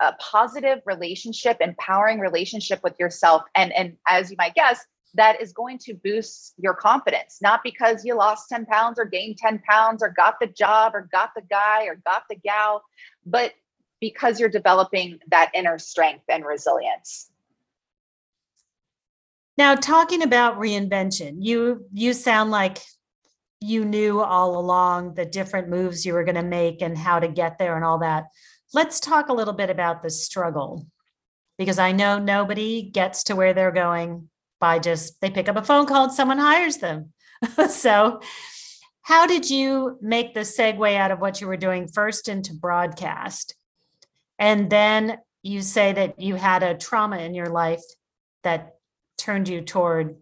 a 0.00 0.12
positive 0.14 0.78
relationship, 0.86 1.56
empowering 1.60 2.20
relationship 2.20 2.80
with 2.84 2.94
yourself. 3.00 3.42
And, 3.56 3.72
and 3.72 3.96
as 4.06 4.30
you 4.30 4.36
might 4.38 4.54
guess, 4.54 4.84
that 5.14 5.40
is 5.40 5.52
going 5.52 5.78
to 5.78 5.94
boost 5.94 6.54
your 6.58 6.74
confidence, 6.74 7.38
not 7.42 7.60
because 7.64 8.04
you 8.04 8.14
lost 8.14 8.48
10 8.48 8.66
pounds 8.66 8.98
or 8.98 9.04
gained 9.04 9.38
10 9.38 9.60
pounds 9.68 10.02
or 10.02 10.10
got 10.10 10.38
the 10.40 10.46
job 10.46 10.94
or 10.94 11.08
got 11.10 11.30
the 11.34 11.42
guy 11.42 11.86
or 11.86 11.96
got 12.06 12.22
the 12.30 12.36
gal, 12.36 12.82
but 13.26 13.52
because 14.00 14.38
you're 14.38 14.48
developing 14.48 15.18
that 15.28 15.50
inner 15.54 15.78
strength 15.78 16.24
and 16.28 16.44
resilience. 16.44 17.30
Now, 19.58 19.74
talking 19.74 20.22
about 20.22 20.60
reinvention, 20.60 21.38
you 21.40 21.84
you 21.92 22.12
sound 22.12 22.52
like 22.52 22.78
you 23.60 23.84
knew 23.84 24.20
all 24.20 24.56
along 24.56 25.14
the 25.14 25.26
different 25.26 25.68
moves 25.68 26.06
you 26.06 26.12
were 26.12 26.22
going 26.22 26.36
to 26.36 26.44
make 26.44 26.80
and 26.80 26.96
how 26.96 27.18
to 27.18 27.26
get 27.26 27.58
there 27.58 27.74
and 27.74 27.84
all 27.84 27.98
that. 27.98 28.26
Let's 28.72 29.00
talk 29.00 29.28
a 29.28 29.32
little 29.32 29.52
bit 29.52 29.68
about 29.68 30.00
the 30.00 30.10
struggle 30.10 30.86
because 31.58 31.80
I 31.80 31.90
know 31.90 32.20
nobody 32.20 32.82
gets 32.82 33.24
to 33.24 33.34
where 33.34 33.52
they're 33.52 33.72
going 33.72 34.28
by 34.60 34.78
just 34.78 35.20
they 35.20 35.28
pick 35.28 35.48
up 35.48 35.56
a 35.56 35.64
phone 35.64 35.86
call 35.86 36.04
and 36.04 36.12
someone 36.12 36.38
hires 36.38 36.76
them. 36.76 37.12
so, 37.68 38.20
how 39.02 39.26
did 39.26 39.50
you 39.50 39.98
make 40.00 40.34
the 40.34 40.40
segue 40.40 40.96
out 40.96 41.10
of 41.10 41.18
what 41.18 41.40
you 41.40 41.48
were 41.48 41.56
doing 41.56 41.88
first 41.88 42.28
into 42.28 42.54
broadcast? 42.54 43.56
And 44.38 44.70
then 44.70 45.18
you 45.42 45.62
say 45.62 45.92
that 45.94 46.20
you 46.20 46.36
had 46.36 46.62
a 46.62 46.76
trauma 46.76 47.18
in 47.18 47.34
your 47.34 47.48
life 47.48 47.82
that 48.44 48.77
turned 49.28 49.46
you 49.46 49.60
toward 49.60 50.16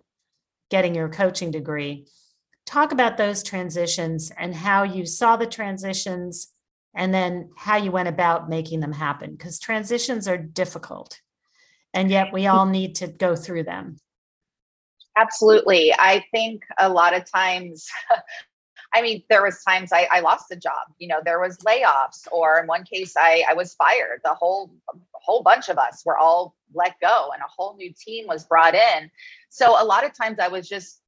getting 0.69 0.93
your 0.93 1.09
coaching 1.09 1.53
degree. 1.53 2.09
Talk 2.65 2.91
about 2.91 3.17
those 3.17 3.45
transitions 3.45 4.33
and 4.37 4.53
how 4.53 4.83
you 4.83 5.07
saw 5.07 5.37
the 5.37 5.47
transitions 5.47 6.49
and 6.93 7.15
then 7.15 7.51
how 7.57 7.77
you 7.77 7.93
went 7.93 8.09
about 8.09 8.49
making 8.49 8.81
them 8.81 8.91
happen 8.91 9.31
because 9.31 9.61
transitions 9.61 10.27
are 10.27 10.37
difficult 10.37 11.21
and 11.95 12.11
yet 12.11 12.33
we 12.33 12.49
all 12.49 12.67
need 12.67 12.97
to 12.97 13.07
go 13.07 13.37
through 13.37 13.63
them. 13.63 14.01
Absolutely. 15.17 15.95
I 15.97 16.25
think 16.33 16.65
a 16.77 16.89
lot 16.89 17.15
of 17.15 17.31
times 17.31 17.87
I 18.95 19.03
mean, 19.03 19.23
there 19.29 19.43
was 19.43 19.63
times 19.63 19.93
I, 19.93 20.09
I 20.11 20.21
lost 20.21 20.51
a 20.51 20.57
job. 20.57 20.89
You 20.99 21.09
know, 21.09 21.21
there 21.25 21.41
was 21.41 21.59
layoffs, 21.59 22.27
or 22.33 22.59
in 22.59 22.67
one 22.67 22.85
case, 22.85 23.15
I, 23.17 23.45
I 23.49 23.55
was 23.55 23.75
fired. 23.75 24.21
The 24.25 24.35
whole 24.35 24.73
whole 25.13 25.43
bunch 25.43 25.69
of 25.69 25.79
us 25.79 26.03
were 26.05 26.17
all 26.17 26.55
let 26.75 26.99
go, 27.01 27.31
and 27.33 27.43
a 27.43 27.49
whole 27.49 27.77
new 27.77 27.93
team 27.93 28.27
was 28.27 28.45
brought 28.45 28.75
in. 28.75 29.11
So 29.49 29.81
a 29.81 29.85
lot 29.85 30.05
of 30.05 30.13
times, 30.15 30.39
I 30.39 30.49
was 30.49 30.69
just 30.69 31.01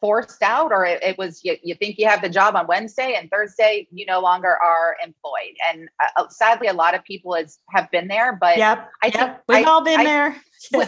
forced 0.00 0.42
out, 0.42 0.72
or 0.72 0.84
it, 0.84 1.02
it 1.02 1.18
was 1.18 1.44
you, 1.44 1.56
you 1.62 1.74
think 1.74 1.98
you 1.98 2.06
have 2.08 2.22
the 2.22 2.28
job 2.28 2.56
on 2.56 2.66
Wednesday, 2.66 3.16
and 3.18 3.30
Thursday 3.30 3.88
you 3.90 4.06
no 4.06 4.20
longer 4.20 4.56
are 4.62 4.96
employed. 5.04 5.56
And 5.68 5.88
uh, 6.02 6.22
uh 6.22 6.28
sadly, 6.28 6.68
a 6.68 6.72
lot 6.72 6.94
of 6.94 7.04
people 7.04 7.34
has 7.34 7.58
have 7.70 7.90
been 7.90 8.08
there. 8.08 8.36
But 8.40 8.58
yep, 8.58 8.90
I 9.02 9.10
think 9.10 9.22
yep. 9.22 9.44
we've 9.48 9.66
I, 9.66 9.70
all 9.70 9.84
been 9.84 10.00
I, 10.00 10.04
there. 10.04 10.36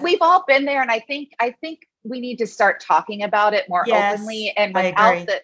we've 0.02 0.22
all 0.22 0.44
been 0.46 0.64
there, 0.64 0.80
and 0.80 0.90
I 0.90 1.00
think 1.00 1.30
I 1.40 1.50
think 1.60 1.80
we 2.04 2.20
need 2.20 2.36
to 2.38 2.46
start 2.46 2.80
talking 2.80 3.22
about 3.22 3.54
it 3.54 3.68
more 3.68 3.84
yes, 3.86 4.14
openly 4.14 4.52
and 4.56 4.74
without 4.74 5.26
the 5.26 5.40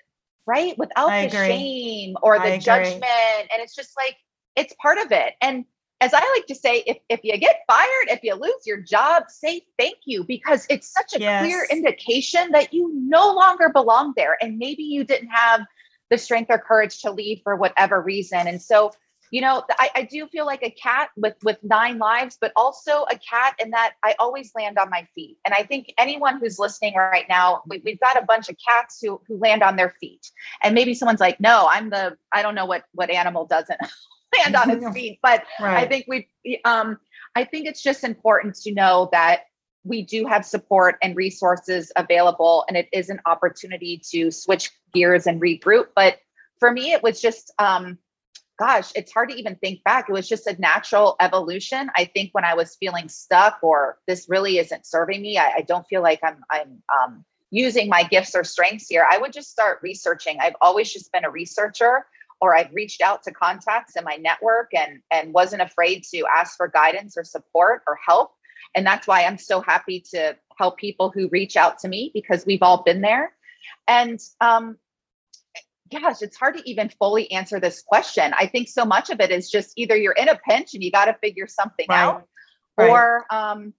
right? 0.47 0.77
Without 0.79 1.11
I 1.11 1.27
the 1.27 1.37
agree. 1.37 1.47
shame 1.49 2.17
or 2.23 2.39
the 2.39 2.59
judgment. 2.59 3.05
And 3.05 3.61
it's 3.61 3.75
just 3.75 3.97
like, 3.97 4.17
it's 4.57 4.75
part 4.81 4.99
of 4.99 5.13
it. 5.13 5.35
And 5.41 5.65
as 6.01 6.13
I 6.13 6.19
like 6.35 6.47
to 6.47 6.55
say, 6.55 6.83
if, 6.87 6.99
if 7.09 7.21
you 7.23 7.37
get 7.39 7.61
fired, 7.69 8.09
if 8.09 8.21
you 8.25 8.35
lose 8.35 8.67
your 8.67 8.81
job, 8.81 9.25
say 9.29 9.63
thank 9.79 9.99
you 10.05 10.25
because 10.25 10.67
it's 10.69 10.93
such 10.93 11.15
a 11.15 11.21
yes. 11.21 11.45
clear 11.45 11.67
indication 11.71 12.51
that 12.53 12.75
you 12.75 12.91
no 12.93 13.33
longer 13.33 13.69
belong 13.69 14.13
there. 14.17 14.37
And 14.43 14.59
maybe 14.59 14.83
you 14.83 15.05
didn't 15.05 15.29
have 15.29 15.63
the 16.11 16.19
strength 16.19 16.51
or 16.51 16.59
courage 16.59 17.01
to 17.03 17.13
leave 17.13 17.41
for 17.45 17.55
whatever 17.55 18.03
reason. 18.03 18.49
And 18.49 18.61
so 18.61 18.91
you 19.33 19.41
know 19.41 19.65
I, 19.71 19.91
I 19.97 20.03
do 20.03 20.29
feel 20.29 20.47
like 20.47 20.63
a 20.63 20.71
cat 20.71 21.09
with 21.17 21.35
with 21.43 21.59
nine 21.65 21.99
lives 21.99 22.39
but 22.41 22.53
also 22.55 23.05
a 23.11 23.19
cat 23.19 23.57
in 23.59 23.71
that 23.71 23.95
i 24.05 24.15
always 24.21 24.53
land 24.55 24.79
on 24.79 24.89
my 24.91 25.09
feet. 25.17 25.39
And 25.45 25.53
i 25.55 25.65
think 25.65 25.93
anyone 25.99 26.39
who's 26.39 26.61
listening 26.61 26.95
right 26.95 27.25
now 27.29 27.63
we, 27.67 27.83
we've 27.85 27.99
got 27.99 28.23
a 28.23 28.25
bunch 28.25 28.49
of 28.49 28.57
cats 28.65 29.01
who 29.03 29.21
who 29.27 29.39
land 29.39 29.65
on 29.65 29.75
their 29.75 29.97
feet. 29.99 30.31
And 30.63 30.75
maybe 30.75 30.95
someone's 30.95 31.21
like 31.21 31.41
no 31.41 31.67
i'm 31.69 31.91
the 31.91 32.17
i 32.33 32.43
don't 32.43 32.55
know 32.55 32.67
what 32.67 32.85
what 32.93 33.11
animal 33.11 33.47
doesn't 33.47 33.81
land 34.39 34.55
on 34.55 34.71
its 34.71 34.89
feet. 34.95 35.19
But 35.23 35.45
right. 35.59 35.85
i 35.85 35.89
think 35.89 36.05
we 36.07 36.29
um 36.65 36.99
i 37.35 37.43
think 37.43 37.67
it's 37.67 37.83
just 37.83 38.05
important 38.05 38.55
to 38.57 38.73
know 38.73 39.09
that 39.13 39.45
we 39.85 40.03
do 40.03 40.27
have 40.27 40.45
support 40.47 40.97
and 41.03 41.17
resources 41.17 41.91
available 41.97 42.65
and 42.69 42.77
it 42.77 42.89
is 42.93 43.09
an 43.09 43.21
opportunity 43.27 44.01
to 44.11 44.31
switch 44.31 44.71
gears 44.95 45.27
and 45.27 45.41
regroup. 45.41 45.87
But 45.97 46.19
for 46.61 46.71
me 46.71 46.93
it 46.93 47.03
was 47.03 47.21
just 47.21 47.51
um 47.59 47.99
gosh, 48.59 48.93
it's 48.95 49.13
hard 49.13 49.31
to 49.31 49.37
even 49.37 49.57
think 49.57 49.83
back. 49.85 50.09
It 50.09 50.13
was 50.13 50.29
just 50.29 50.47
a 50.47 50.61
natural 50.61 51.17
evolution. 51.21 51.91
I 51.97 52.05
think 52.05 52.31
when 52.33 52.45
I 52.45 52.55
was 52.55 52.77
feeling 52.77 53.09
stuck 53.09 53.59
or 53.63 53.99
this 54.07 54.27
really 54.29 54.59
isn't 54.59 54.87
serving 54.87 55.23
me, 55.23 55.39
I, 55.39 55.53
I 55.59 55.61
don't 55.63 55.87
feel 55.87 56.03
like 56.03 56.21
I'm 56.23 56.45
I'm 56.51 56.83
um, 56.97 57.25
using 57.51 57.89
my 57.89 58.03
gifts 58.03 58.35
or 58.35 58.45
strengths 58.45 58.89
here. 58.89 59.07
I 59.11 59.19
would 59.19 59.33
just 59.33 59.51
start 59.51 59.81
researching. 59.83 60.39
I've 60.41 60.57
always 60.61 60.93
just 60.93 61.13
been 61.13 61.25
a 61.25 61.31
researcher, 61.31 62.07
or 62.41 62.57
I've 62.57 62.73
reached 62.73 63.01
out 63.01 63.23
to 63.25 63.33
contacts 63.33 63.97
in 63.97 64.05
my 64.05 64.17
network 64.17 64.71
and 64.75 65.01
and 65.11 65.33
wasn't 65.33 65.63
afraid 65.63 66.05
to 66.13 66.25
ask 66.35 66.57
for 66.57 66.69
guidance 66.69 67.17
or 67.17 67.25
support 67.25 67.83
or 67.87 67.99
help. 68.07 68.33
And 68.75 68.87
that's 68.87 69.07
why 69.07 69.25
I'm 69.25 69.39
so 69.39 69.61
happy 69.61 70.05
to 70.13 70.37
help 70.57 70.79
people 70.79 71.11
who 71.11 71.29
reach 71.29 71.57
out 71.57 71.79
to 71.81 71.89
me 71.89 72.11
because 72.15 72.47
we've 72.47 72.63
all 72.63 72.83
been 72.83 73.01
there. 73.01 73.33
And 73.89 74.21
um, 74.41 74.77
gosh, 75.93 76.23
it's 76.23 76.37
hard 76.37 76.57
to 76.57 76.71
even 76.71 76.89
fully 76.89 77.31
answer 77.31 77.61
this 77.61 77.83
question. 77.83 78.33
I 78.35 78.47
think 78.47 78.69
so 78.69 78.85
much 78.85 79.11
of 79.11 79.21
it 79.21 79.31
is 79.31 79.51
just 79.51 79.73
either 79.77 79.97
you're 79.97 80.13
in 80.13 80.29
a 80.29 80.37
pinch 80.37 80.75
and 80.75 80.83
you 80.83 80.91
got 80.91 81.07
to 81.07 81.15
figure 81.15 81.47
something 81.47 81.87
right. 81.89 81.99
out, 81.99 82.29
right. 82.77 82.91
or 82.91 83.27
um, 83.31 83.75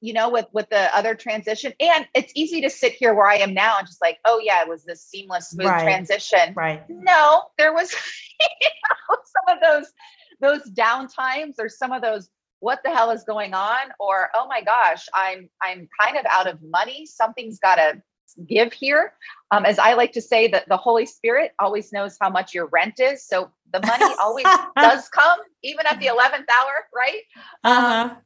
you 0.00 0.12
know, 0.12 0.30
with 0.30 0.46
with 0.52 0.68
the 0.70 0.94
other 0.96 1.14
transition. 1.14 1.72
And 1.80 2.06
it's 2.14 2.32
easy 2.34 2.60
to 2.62 2.70
sit 2.70 2.92
here 2.92 3.14
where 3.14 3.26
I 3.26 3.36
am 3.36 3.54
now 3.54 3.78
and 3.78 3.86
just 3.86 4.00
like, 4.00 4.18
oh 4.24 4.40
yeah, 4.42 4.62
it 4.62 4.68
was 4.68 4.84
this 4.84 5.02
seamless, 5.02 5.50
smooth 5.50 5.66
right. 5.66 5.82
transition. 5.82 6.54
Right. 6.54 6.82
No, 6.88 7.44
there 7.58 7.72
was 7.72 7.92
you 8.40 8.70
know, 8.88 9.16
some 9.48 9.56
of 9.56 9.62
those 9.62 9.92
those 10.40 10.70
down 10.72 11.08
times 11.08 11.56
or 11.58 11.68
some 11.68 11.92
of 11.92 12.02
those 12.02 12.28
what 12.62 12.80
the 12.84 12.90
hell 12.90 13.10
is 13.10 13.24
going 13.24 13.54
on 13.54 13.90
or 13.98 14.28
oh 14.34 14.46
my 14.46 14.62
gosh 14.62 15.08
i'm 15.14 15.48
i'm 15.62 15.88
kind 16.00 16.16
of 16.16 16.24
out 16.30 16.46
of 16.46 16.58
money 16.62 17.06
something's 17.06 17.58
got 17.58 17.76
to 17.76 18.00
give 18.46 18.72
here. 18.72 19.12
Um, 19.50 19.64
as 19.64 19.78
I 19.78 19.94
like 19.94 20.12
to 20.12 20.20
say, 20.20 20.48
that 20.48 20.68
the 20.68 20.76
Holy 20.76 21.06
Spirit 21.06 21.52
always 21.58 21.92
knows 21.92 22.16
how 22.20 22.30
much 22.30 22.54
your 22.54 22.66
rent 22.66 23.00
is. 23.00 23.26
So 23.26 23.50
the 23.72 23.84
money 23.86 24.14
always 24.20 24.46
does 24.76 25.08
come, 25.08 25.38
even 25.62 25.86
at 25.86 26.00
the 26.00 26.06
11th 26.06 26.46
hour, 26.48 26.86
right? 26.94 27.22
Uh-huh. 27.64 28.08
Um, 28.10 28.16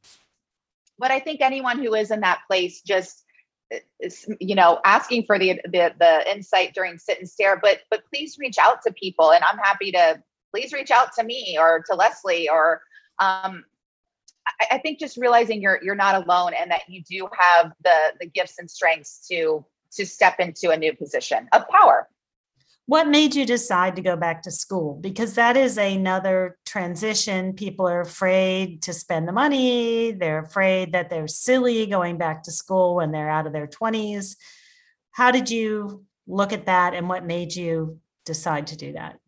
but 0.98 1.10
I 1.10 1.20
think 1.20 1.40
anyone 1.40 1.78
who 1.78 1.94
is 1.94 2.10
in 2.10 2.20
that 2.20 2.40
place 2.46 2.80
just 2.80 3.24
is, 4.00 4.26
you 4.40 4.54
know, 4.54 4.80
asking 4.84 5.24
for 5.24 5.38
the, 5.38 5.60
the 5.64 5.92
the 5.98 6.32
insight 6.32 6.72
during 6.74 6.98
sit 6.98 7.18
and 7.18 7.28
stare, 7.28 7.58
but 7.60 7.80
but 7.90 8.02
please 8.12 8.38
reach 8.38 8.56
out 8.58 8.80
to 8.86 8.92
people, 8.92 9.32
and 9.32 9.42
I'm 9.44 9.58
happy 9.58 9.92
to 9.92 10.22
please 10.54 10.72
reach 10.72 10.90
out 10.90 11.12
to 11.18 11.24
me 11.24 11.56
or 11.58 11.84
to 11.90 11.96
Leslie 11.96 12.48
or 12.48 12.80
um, 13.18 13.64
I, 14.60 14.76
I 14.76 14.78
think 14.78 14.98
just 14.98 15.16
realizing 15.16 15.60
you're 15.60 15.80
you're 15.82 15.94
not 15.94 16.24
alone 16.24 16.52
and 16.58 16.70
that 16.70 16.82
you 16.88 17.02
do 17.02 17.28
have 17.38 17.72
the 17.82 17.96
the 18.20 18.26
gifts 18.26 18.58
and 18.58 18.70
strengths 18.70 19.26
to 19.28 19.64
to 19.96 20.06
step 20.06 20.38
into 20.38 20.70
a 20.70 20.76
new 20.76 20.94
position 20.94 21.48
of 21.52 21.68
power. 21.68 22.08
What 22.88 23.08
made 23.08 23.34
you 23.34 23.44
decide 23.44 23.96
to 23.96 24.02
go 24.02 24.16
back 24.16 24.42
to 24.42 24.50
school? 24.52 24.96
Because 25.00 25.34
that 25.34 25.56
is 25.56 25.76
another 25.76 26.56
transition. 26.64 27.52
People 27.52 27.88
are 27.88 28.00
afraid 28.00 28.82
to 28.82 28.92
spend 28.92 29.26
the 29.26 29.32
money. 29.32 30.12
They're 30.12 30.38
afraid 30.38 30.92
that 30.92 31.10
they're 31.10 31.26
silly 31.26 31.86
going 31.86 32.16
back 32.16 32.44
to 32.44 32.52
school 32.52 32.94
when 32.94 33.10
they're 33.10 33.28
out 33.28 33.48
of 33.48 33.52
their 33.52 33.66
20s. 33.66 34.36
How 35.10 35.32
did 35.32 35.50
you 35.50 36.04
look 36.28 36.52
at 36.52 36.66
that 36.66 36.94
and 36.94 37.08
what 37.08 37.26
made 37.26 37.56
you 37.56 37.98
decide 38.24 38.68
to 38.68 38.76
do 38.76 38.92
that? 38.92 39.18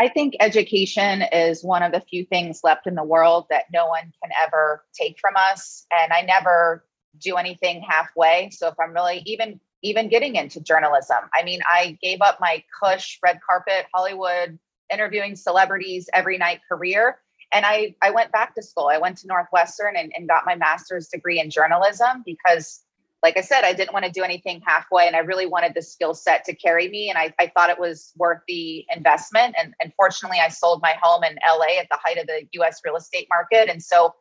I 0.00 0.08
think 0.08 0.34
education 0.40 1.20
is 1.30 1.62
one 1.62 1.82
of 1.82 1.92
the 1.92 2.00
few 2.00 2.24
things 2.24 2.60
left 2.64 2.86
in 2.86 2.94
the 2.94 3.04
world 3.04 3.44
that 3.50 3.64
no 3.70 3.88
one 3.88 4.10
can 4.22 4.32
ever 4.42 4.82
take 4.98 5.18
from 5.20 5.34
us. 5.36 5.84
And 5.92 6.14
I 6.14 6.22
never 6.22 6.86
do 7.18 7.36
anything 7.36 7.82
halfway. 7.86 8.48
So 8.50 8.68
if 8.68 8.74
I'm 8.82 8.94
really 8.94 9.22
even 9.26 9.60
even 9.82 10.08
getting 10.08 10.36
into 10.36 10.60
journalism. 10.60 11.18
I 11.34 11.42
mean, 11.42 11.60
I 11.68 11.98
gave 12.02 12.20
up 12.20 12.38
my 12.40 12.62
cush, 12.82 13.18
red 13.22 13.40
carpet, 13.46 13.86
Hollywood, 13.94 14.58
interviewing 14.92 15.36
celebrities 15.36 16.08
every 16.12 16.38
night 16.38 16.60
career. 16.68 17.18
And 17.52 17.66
I, 17.66 17.94
I 18.02 18.10
went 18.10 18.32
back 18.32 18.54
to 18.54 18.62
school. 18.62 18.88
I 18.88 18.98
went 18.98 19.18
to 19.18 19.26
Northwestern 19.26 19.96
and, 19.96 20.12
and 20.16 20.28
got 20.28 20.44
my 20.46 20.54
master's 20.54 21.08
degree 21.08 21.40
in 21.40 21.50
journalism 21.50 22.22
because 22.24 22.82
like 23.22 23.36
I 23.36 23.42
said, 23.42 23.64
I 23.64 23.74
didn't 23.74 23.92
want 23.92 24.06
to 24.06 24.10
do 24.10 24.22
anything 24.22 24.62
halfway 24.64 25.06
and 25.06 25.14
I 25.14 25.18
really 25.18 25.46
wanted 25.46 25.74
the 25.74 25.82
skill 25.82 26.14
set 26.14 26.44
to 26.46 26.54
carry 26.54 26.88
me. 26.88 27.10
And 27.10 27.18
I, 27.18 27.34
I 27.38 27.48
thought 27.54 27.68
it 27.68 27.78
was 27.78 28.12
worth 28.16 28.40
the 28.48 28.86
investment. 28.94 29.54
And, 29.58 29.74
and 29.80 29.92
fortunately, 29.94 30.38
I 30.42 30.48
sold 30.48 30.80
my 30.80 30.94
home 31.02 31.22
in 31.24 31.38
LA 31.46 31.78
at 31.78 31.88
the 31.90 31.98
height 32.02 32.16
of 32.16 32.26
the 32.26 32.46
US 32.60 32.80
real 32.84 32.96
estate 32.96 33.28
market. 33.30 33.68
And 33.68 33.82
so 33.82 34.14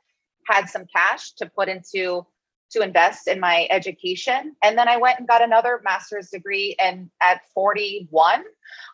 had 0.47 0.67
some 0.67 0.85
cash 0.93 1.31
to 1.33 1.45
put 1.45 1.69
into 1.69 2.25
to 2.71 2.81
invest 2.81 3.27
in 3.27 3.39
my 3.39 3.67
education. 3.69 4.55
And 4.63 4.77
then 4.77 4.87
I 4.87 4.97
went 4.97 5.19
and 5.19 5.27
got 5.27 5.41
another 5.41 5.81
master's 5.83 6.29
degree 6.29 6.75
and 6.79 7.09
at 7.21 7.41
41, 7.53 8.43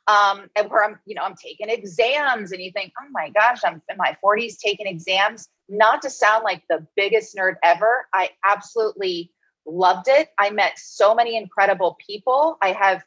um, 0.08 0.50
and 0.56 0.70
where 0.70 0.86
I'm, 0.86 1.00
you 1.06 1.16
know, 1.16 1.24
I'm 1.24 1.36
taking 1.36 1.70
exams 1.70 2.52
and 2.52 2.62
you 2.62 2.72
think, 2.72 2.94
oh 3.02 3.08
my 3.12 3.30
gosh, 3.30 3.60
I'm 3.66 3.82
in 3.90 3.98
my 3.98 4.18
40s 4.24 4.58
taking 4.58 4.88
exams. 4.88 5.48
Not 5.68 6.02
to 6.04 6.10
sound 6.10 6.44
like 6.44 6.64
the 6.70 6.86
biggest 6.96 7.36
nerd 7.36 7.56
ever. 7.64 8.08
I 8.14 8.30
absolutely 8.44 9.32
loved 9.66 10.08
it. 10.08 10.30
I 10.38 10.52
met 10.52 10.78
so 10.78 11.16
many 11.16 11.36
incredible 11.36 11.98
people. 12.06 12.58
I 12.62 12.72
have 12.72 13.04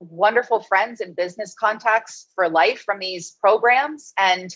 wonderful 0.00 0.60
friends 0.62 1.00
and 1.00 1.14
business 1.14 1.54
contacts 1.54 2.28
for 2.34 2.48
life 2.48 2.80
from 2.80 2.98
these 2.98 3.36
programs. 3.40 4.12
And 4.18 4.54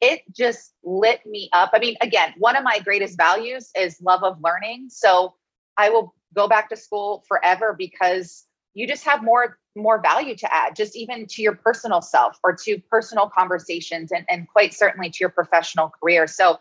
it 0.00 0.22
just 0.32 0.72
lit 0.82 1.24
me 1.24 1.48
up. 1.52 1.70
I 1.72 1.78
mean, 1.78 1.96
again, 2.00 2.34
one 2.38 2.56
of 2.56 2.64
my 2.64 2.78
greatest 2.80 3.16
values 3.16 3.70
is 3.76 4.00
love 4.02 4.22
of 4.22 4.38
learning. 4.42 4.88
So 4.90 5.34
I 5.76 5.90
will 5.90 6.14
go 6.34 6.48
back 6.48 6.68
to 6.70 6.76
school 6.76 7.24
forever 7.28 7.74
because 7.76 8.44
you 8.74 8.86
just 8.86 9.04
have 9.04 9.22
more 9.22 9.58
more 9.76 10.00
value 10.00 10.36
to 10.36 10.54
add 10.54 10.76
just 10.76 10.94
even 10.94 11.26
to 11.26 11.42
your 11.42 11.54
personal 11.54 12.00
self 12.00 12.38
or 12.44 12.54
to 12.54 12.78
personal 12.90 13.28
conversations 13.28 14.12
and, 14.12 14.24
and 14.28 14.46
quite 14.48 14.72
certainly 14.72 15.10
to 15.10 15.18
your 15.20 15.30
professional 15.30 15.90
career 16.00 16.26
so 16.28 16.58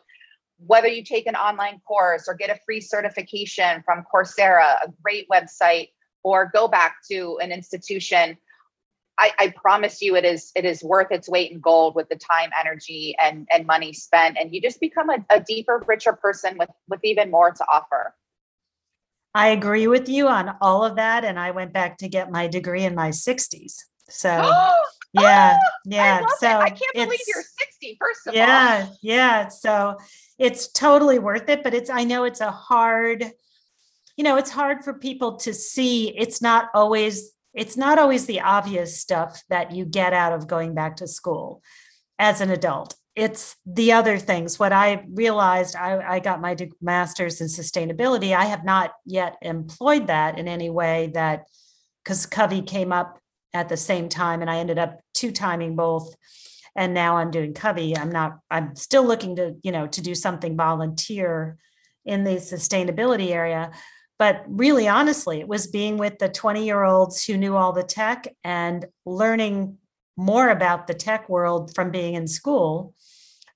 whether 0.57 0.87
you 0.87 1.03
take 1.03 1.27
an 1.27 1.35
online 1.35 1.79
course 1.87 2.27
or 2.27 2.33
get 2.33 2.49
a 2.49 2.59
free 2.65 2.81
certification 2.81 3.83
from 3.85 4.03
coursera 4.11 4.77
a 4.83 4.91
great 5.03 5.27
website 5.29 5.89
or 6.23 6.49
go 6.53 6.67
back 6.67 6.95
to 7.07 7.37
an 7.41 7.51
institution 7.51 8.35
I, 9.19 9.31
I, 9.37 9.53
promise 9.55 10.01
you 10.01 10.15
it 10.15 10.25
is 10.25 10.51
it 10.55 10.65
is 10.65 10.83
worth 10.83 11.11
its 11.11 11.29
weight 11.29 11.51
in 11.51 11.59
gold 11.59 11.95
with 11.95 12.09
the 12.09 12.15
time 12.15 12.49
energy 12.59 13.15
and 13.21 13.47
and 13.53 13.67
money 13.67 13.93
spent. 13.93 14.37
And 14.39 14.53
you 14.53 14.61
just 14.61 14.79
become 14.79 15.09
a, 15.09 15.23
a 15.29 15.39
deeper 15.39 15.83
richer 15.87 16.13
person 16.13 16.57
with 16.57 16.69
with 16.87 16.99
even 17.03 17.29
more 17.29 17.51
to 17.51 17.65
offer. 17.71 18.15
I 19.35 19.49
agree 19.49 19.87
with 19.87 20.09
you 20.09 20.27
on 20.27 20.55
all 20.61 20.85
of 20.85 20.97
that 20.97 21.25
and 21.25 21.39
i 21.39 21.49
went 21.49 21.73
back 21.73 21.97
to 21.97 22.07
get 22.07 22.29
my 22.31 22.45
degree 22.45 22.83
in 22.83 22.93
my 22.93 23.09
60s 23.09 23.77
so 24.07 24.29
yeah 25.13 25.57
oh, 25.59 25.69
yeah 25.85 26.21
I 26.23 26.35
so 26.37 26.47
it. 26.47 26.61
i 26.61 26.69
can't 26.69 26.93
believe 26.93 27.19
you're 27.25 27.41
60 27.41 27.97
first 27.99 28.27
of 28.27 28.35
yeah, 28.35 28.85
all. 28.85 28.97
yeah 29.01 29.15
yeah 29.15 29.47
so 29.47 29.97
it's 30.37 30.67
totally 30.67 31.17
worth 31.17 31.49
it 31.49 31.63
but 31.63 31.73
it's 31.73 31.89
i 31.89 32.03
know 32.03 32.25
it's 32.25 32.41
a 32.41 32.51
hard 32.51 33.33
you 34.17 34.23
know 34.23 34.37
it's 34.37 34.51
hard 34.51 34.83
for 34.83 34.93
people 34.93 35.37
to 35.37 35.53
see. 35.53 36.09
It's 36.09 36.41
not 36.41 36.69
always 36.73 37.31
it's 37.53 37.77
not 37.77 37.99
always 37.99 38.25
the 38.25 38.41
obvious 38.41 38.99
stuff 38.99 39.43
that 39.49 39.71
you 39.71 39.85
get 39.85 40.13
out 40.13 40.33
of 40.33 40.47
going 40.47 40.73
back 40.73 40.97
to 40.97 41.07
school 41.07 41.61
as 42.17 42.41
an 42.41 42.49
adult. 42.49 42.95
It's 43.15 43.55
the 43.65 43.91
other 43.91 44.17
things. 44.17 44.57
What 44.57 44.73
I 44.73 45.05
realized, 45.11 45.75
I, 45.75 46.15
I 46.15 46.19
got 46.19 46.41
my 46.41 46.57
master's 46.81 47.41
in 47.41 47.47
sustainability. 47.47 48.35
I 48.35 48.45
have 48.45 48.65
not 48.65 48.93
yet 49.05 49.35
employed 49.41 50.07
that 50.07 50.39
in 50.39 50.47
any 50.47 50.71
way 50.71 51.11
that, 51.13 51.45
because 52.03 52.25
Covey 52.25 52.63
came 52.63 52.91
up 52.91 53.19
at 53.53 53.69
the 53.69 53.77
same 53.77 54.09
time 54.09 54.41
and 54.41 54.49
I 54.49 54.57
ended 54.57 54.79
up 54.79 54.99
two 55.13 55.31
timing 55.31 55.75
both. 55.75 56.15
And 56.75 56.95
now 56.95 57.17
I'm 57.17 57.29
doing 57.29 57.53
Covey. 57.53 57.95
I'm 57.95 58.11
not, 58.11 58.39
I'm 58.49 58.75
still 58.75 59.05
looking 59.05 59.35
to, 59.35 59.55
you 59.61 59.71
know, 59.71 59.85
to 59.85 60.01
do 60.01 60.15
something 60.15 60.57
volunteer 60.57 61.57
in 62.03 62.23
the 62.23 62.37
sustainability 62.37 63.29
area 63.29 63.71
but 64.19 64.43
really, 64.47 64.87
honestly, 64.87 65.39
it 65.39 65.47
was 65.47 65.67
being 65.67 65.97
with 65.97 66.19
the 66.19 66.29
20 66.29 66.65
year 66.65 66.83
olds 66.83 67.23
who 67.25 67.37
knew 67.37 67.55
all 67.55 67.73
the 67.73 67.83
tech 67.83 68.27
and 68.43 68.85
learning 69.05 69.77
more 70.15 70.49
about 70.49 70.87
the 70.87 70.93
tech 70.93 71.27
world 71.29 71.73
from 71.73 71.91
being 71.91 72.13
in 72.13 72.27
school 72.27 72.93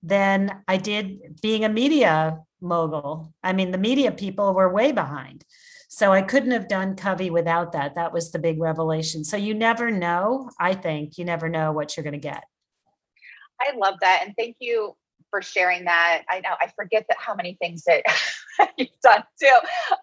than 0.02 0.64
I 0.68 0.78
did 0.78 1.40
being 1.42 1.64
a 1.66 1.70
media 1.70 2.40
mogul. 2.62 3.34
I 3.44 3.54
mean, 3.54 3.72
the 3.72 3.78
media 3.78 4.12
people 4.12 4.54
were 4.54 4.74
way 4.74 4.92
behind. 4.92 5.46
So 5.90 6.12
I 6.12 6.22
couldn't 6.22 6.52
have 6.52 6.68
done 6.68 6.96
Covey 6.96 7.30
without 7.30 7.72
that. 7.72 7.96
That 7.96 8.12
was 8.12 8.32
the 8.32 8.40
big 8.40 8.60
revelation. 8.60 9.24
So 9.24 9.38
you 9.38 9.54
never 9.54 9.90
know, 9.90 10.50
I 10.60 10.74
think, 10.74 11.18
you 11.18 11.26
never 11.26 11.50
know 11.50 11.72
what 11.72 11.96
you're 11.96 12.04
going 12.04 12.14
to 12.14 12.20
get. 12.20 12.44
I 13.62 13.76
love 13.76 13.96
that. 14.02 14.24
And 14.26 14.34
thank 14.38 14.58
you 14.60 14.96
for 15.30 15.42
sharing 15.42 15.86
that. 15.86 16.24
I 16.30 16.40
know 16.42 16.56
I 16.60 16.72
forget 16.76 17.06
that 17.10 17.18
how 17.20 17.36
many 17.36 17.58
things 17.62 17.84
that 17.86 18.04
you've 18.78 18.90
done 19.04 19.24
too. 19.42 19.58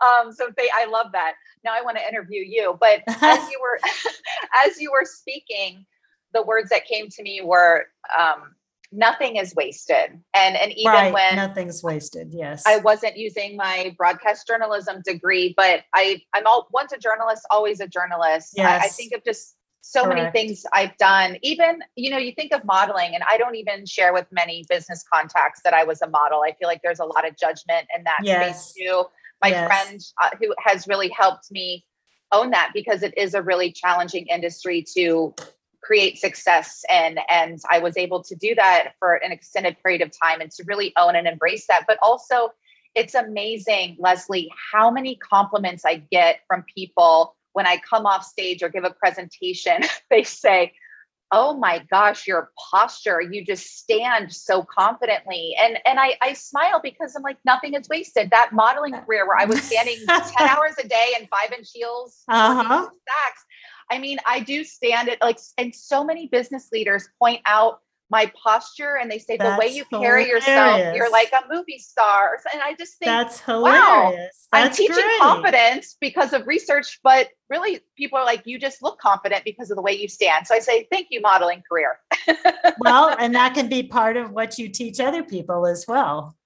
Um, 0.05 0.33
so 0.33 0.49
they, 0.57 0.69
I 0.75 0.87
love 0.87 1.07
that. 1.13 1.35
Now 1.65 1.73
I 1.75 1.83
want 1.83 1.97
to 1.97 2.07
interview 2.07 2.43
you, 2.43 2.77
but 2.81 3.03
as 3.09 3.51
you 3.51 3.59
were 3.61 3.79
as 4.67 4.81
you 4.81 4.91
were 4.91 5.05
speaking, 5.05 5.87
the 6.33 6.43
words 6.43 6.71
that 6.71 6.85
came 6.87 7.09
to 7.09 7.23
me 7.23 7.41
were 7.43 7.87
um, 8.19 8.55
nothing 8.93 9.37
is 9.37 9.55
wasted. 9.55 10.21
And 10.35 10.57
and 10.57 10.73
even 10.73 10.93
right. 10.93 11.13
when 11.13 11.37
nothing's 11.37 11.83
wasted, 11.83 12.29
yes. 12.33 12.65
I 12.67 12.79
wasn't 12.79 13.17
using 13.17 13.57
my 13.57 13.95
broadcast 13.97 14.47
journalism 14.47 15.03
degree, 15.05 15.55
but 15.57 15.83
I 15.95 16.23
I'm 16.35 16.47
all 16.47 16.69
once 16.73 16.93
a 16.93 16.99
journalist, 16.99 17.43
always 17.51 17.81
a 17.81 17.89
journalist. 17.89 18.53
Yes. 18.57 18.83
I, 18.83 18.87
I 18.87 18.89
think 18.89 19.13
of 19.13 19.25
just 19.25 19.57
so 19.87 20.05
Correct. 20.05 20.19
many 20.19 20.31
things 20.31 20.65
I've 20.73 20.97
done. 20.97 21.37
Even, 21.43 21.81
you 21.95 22.11
know, 22.11 22.17
you 22.17 22.33
think 22.33 22.55
of 22.55 22.65
modeling, 22.65 23.15
and 23.15 23.23
I 23.29 23.37
don't 23.37 23.55
even 23.55 23.85
share 23.85 24.15
with 24.15 24.27
many 24.33 24.65
business 24.67 25.05
contacts 25.13 25.61
that 25.63 25.75
I 25.75 25.85
was 25.85 26.01
a 26.01 26.09
model. 26.09 26.43
I 26.43 26.53
feel 26.53 26.69
like 26.69 26.81
there's 26.83 27.01
a 27.01 27.05
lot 27.05 27.29
of 27.29 27.37
judgment 27.37 27.87
in 27.95 28.03
that 28.05 28.21
yes. 28.23 28.71
space 28.71 28.75
too. 28.79 29.05
My 29.43 29.49
yes. 29.49 29.67
friend 29.67 30.01
uh, 30.23 30.31
who 30.41 30.55
has 30.59 30.89
really 30.89 31.11
helped 31.11 31.53
me 31.53 31.85
own 32.33 32.51
that 32.53 32.71
because 32.73 33.03
it 33.03 33.17
is 33.19 33.35
a 33.35 33.43
really 33.43 33.73
challenging 33.73 34.27
industry 34.29 34.83
to 34.97 35.35
create 35.83 36.19
success 36.19 36.83
and 36.89 37.21
and 37.29 37.61
I 37.71 37.79
was 37.79 37.99
able 37.99 38.23
to 38.25 38.35
do 38.35 38.55
that 38.55 38.95
for 38.99 39.17
an 39.17 39.33
extended 39.33 39.77
period 39.83 40.01
of 40.01 40.11
time 40.19 40.41
and 40.41 40.51
to 40.53 40.65
really 40.65 40.95
own 40.97 41.15
and 41.15 41.29
embrace 41.29 41.67
that 41.67 41.85
but 41.87 41.99
also 42.01 42.49
it's 42.95 43.15
amazing 43.15 43.97
Leslie 43.99 44.51
how 44.73 44.91
many 44.91 45.17
compliments 45.17 45.85
I 45.85 45.97
get 46.11 46.41
from 46.49 46.65
people 46.75 47.37
when 47.55 47.67
I 47.67 47.81
come 47.89 48.05
off 48.05 48.25
stage 48.25 48.63
or 48.63 48.69
give 48.69 48.85
a 48.85 48.91
presentation, 48.91 49.81
they 50.11 50.23
say, 50.23 50.75
oh 51.33 51.57
my 51.57 51.85
gosh 51.91 52.27
your 52.27 52.51
posture 52.71 53.21
you 53.21 53.45
just 53.45 53.79
stand 53.79 54.33
so 54.33 54.63
confidently 54.63 55.57
and 55.61 55.79
and 55.87 55.99
I, 55.99 56.17
I 56.21 56.35
smile 56.35 56.81
because 56.83 57.17
i'm 57.17 57.23
like 57.23 57.39
nothing 57.47 57.75
is 57.75 57.89
wasted 57.89 58.31
that 58.31 58.51
modeling 58.53 58.93
career 58.93 59.27
where 59.27 59.39
i 59.39 59.45
was 59.45 59.63
standing 59.63 59.97
10 60.07 60.21
hours 60.49 60.75
a 60.79 60.87
day 60.87 61.15
in 61.19 61.27
five 61.27 61.51
inch 61.57 61.71
heels 61.73 62.23
uh-huh. 62.29 62.83
stacks 62.83 63.45
i 63.91 63.99
mean 63.99 64.19
i 64.27 64.41
do 64.41 64.65
stand 64.65 65.09
it 65.09 65.19
like 65.23 65.39
and 65.57 65.75
so 65.75 66.05
many 66.05 66.29
business 66.29 66.69
leaders 66.73 67.09
point 67.19 67.41
out 67.47 67.81
my 68.11 68.31
posture 68.43 68.97
and 69.01 69.11
they 69.11 69.19
say 69.19 69.37
that's 69.37 69.55
the 69.55 69.59
way 69.59 69.73
you 69.73 69.85
carry 69.87 70.25
hilarious. 70.25 70.47
yourself 70.47 70.95
you're 70.95 71.11
like 71.11 71.33
a 71.33 71.55
movie 71.55 71.79
star. 71.79 72.39
And 72.53 72.63
i 72.63 72.75
just 72.75 72.99
think 72.99 73.09
that's 73.09 73.41
hilarious. 73.41 73.75
Wow, 73.75 74.13
that's 74.15 74.49
i'm 74.53 74.71
teaching 74.73 74.95
great. 74.95 75.21
confidence 75.21 75.97
because 76.01 76.33
of 76.33 76.47
research 76.47 77.01
but 77.03 77.29
really 77.49 77.81
people 77.97 78.19
are 78.19 78.25
like 78.25 78.43
you 78.45 78.59
just 78.59 78.83
look 78.83 78.99
confident 78.99 79.45
because 79.45 79.71
of 79.71 79.77
the 79.77 79.83
way 79.83 79.93
you 79.93 80.09
stand. 80.09 80.47
So 80.47 80.55
i 80.55 80.59
say 80.59 80.87
thank 80.91 81.09
you 81.11 81.21
modeling 81.21 81.63
career. 81.69 81.99
Well 82.79 83.15
and 83.19 83.35
that 83.35 83.55
can 83.55 83.69
be 83.69 83.83
part 83.83 84.17
of 84.17 84.31
what 84.33 84.59
you 84.59 84.69
teach 84.69 85.01
other 85.01 85.23
people 85.23 85.67
as 85.67 85.87
well. 85.89 86.37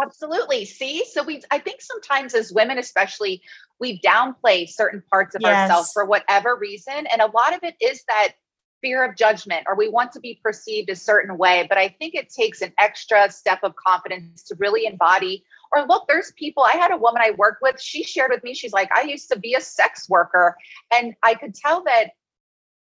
Absolutely. 0.00 0.64
See? 0.64 1.04
So 1.10 1.22
we 1.22 1.42
i 1.50 1.58
think 1.58 1.80
sometimes 1.80 2.34
as 2.34 2.52
women 2.52 2.78
especially 2.78 3.42
we 3.80 4.00
downplay 4.00 4.68
certain 4.68 5.02
parts 5.10 5.34
of 5.34 5.40
yes. 5.40 5.70
ourselves 5.70 5.92
for 5.92 6.04
whatever 6.04 6.56
reason 6.56 7.06
and 7.06 7.22
a 7.22 7.26
lot 7.26 7.54
of 7.54 7.60
it 7.62 7.74
is 7.80 8.02
that 8.08 8.34
fear 8.80 9.04
of 9.04 9.16
judgment 9.16 9.64
or 9.66 9.76
we 9.76 9.88
want 9.88 10.12
to 10.12 10.20
be 10.20 10.40
perceived 10.42 10.90
a 10.90 10.96
certain 10.96 11.36
way. 11.36 11.66
But 11.68 11.78
I 11.78 11.88
think 11.88 12.14
it 12.14 12.30
takes 12.30 12.62
an 12.62 12.72
extra 12.78 13.30
step 13.30 13.60
of 13.62 13.74
confidence 13.76 14.42
to 14.44 14.54
really 14.56 14.86
embody. 14.86 15.44
Or 15.74 15.86
look, 15.86 16.06
there's 16.08 16.32
people. 16.36 16.62
I 16.62 16.76
had 16.76 16.92
a 16.92 16.96
woman 16.96 17.22
I 17.22 17.32
worked 17.32 17.62
with. 17.62 17.80
She 17.80 18.02
shared 18.02 18.30
with 18.30 18.42
me, 18.42 18.54
she's 18.54 18.72
like, 18.72 18.90
I 18.94 19.02
used 19.02 19.30
to 19.30 19.38
be 19.38 19.54
a 19.54 19.60
sex 19.60 20.08
worker. 20.08 20.56
And 20.92 21.14
I 21.22 21.34
could 21.34 21.54
tell 21.54 21.82
that 21.84 22.12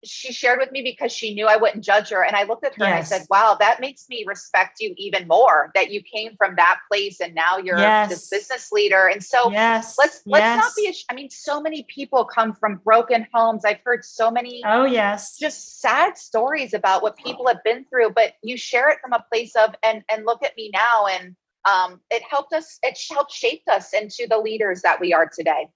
she 0.04 0.32
shared 0.32 0.58
with 0.58 0.72
me 0.72 0.82
because 0.82 1.12
she 1.12 1.34
knew 1.34 1.46
I 1.46 1.56
wouldn't 1.56 1.84
judge 1.84 2.10
her. 2.10 2.24
And 2.24 2.34
I 2.34 2.42
looked 2.44 2.64
at 2.64 2.74
her 2.74 2.84
yes. 2.84 2.88
and 2.88 2.94
I 2.94 3.02
said, 3.02 3.26
Wow, 3.30 3.56
that 3.60 3.80
makes 3.80 4.08
me 4.08 4.24
respect 4.26 4.78
you 4.80 4.94
even 4.96 5.28
more 5.28 5.70
that 5.74 5.90
you 5.90 6.02
came 6.02 6.36
from 6.36 6.56
that 6.56 6.80
place 6.90 7.20
and 7.20 7.34
now 7.34 7.58
you're 7.58 7.78
yes. 7.78 8.08
this 8.08 8.28
business 8.28 8.72
leader. 8.72 9.08
And 9.08 9.22
so 9.22 9.50
yes. 9.50 9.96
let's 9.98 10.22
let's 10.26 10.42
yes. 10.42 10.58
not 10.58 10.72
be 10.76 10.94
I 11.10 11.14
mean, 11.14 11.30
so 11.30 11.60
many 11.60 11.84
people 11.88 12.24
come 12.24 12.52
from 12.54 12.80
broken 12.84 13.26
homes. 13.32 13.64
I've 13.64 13.80
heard 13.84 14.04
so 14.04 14.30
many 14.30 14.62
oh 14.66 14.84
yes, 14.84 15.38
just 15.38 15.80
sad 15.80 16.18
stories 16.18 16.74
about 16.74 17.02
what 17.02 17.16
people 17.16 17.46
have 17.46 17.62
been 17.64 17.84
through, 17.84 18.10
but 18.10 18.34
you 18.42 18.56
share 18.56 18.90
it 18.90 18.98
from 19.00 19.12
a 19.12 19.24
place 19.32 19.54
of 19.56 19.74
and 19.82 20.02
and 20.08 20.24
look 20.26 20.42
at 20.42 20.56
me 20.56 20.70
now. 20.72 21.06
And 21.06 21.36
um 21.64 22.00
it 22.10 22.22
helped 22.28 22.52
us, 22.52 22.78
it 22.82 22.98
helped 23.10 23.32
shape 23.32 23.62
us 23.70 23.92
into 23.92 24.26
the 24.28 24.38
leaders 24.38 24.82
that 24.82 25.00
we 25.00 25.12
are 25.12 25.30
today. 25.32 25.68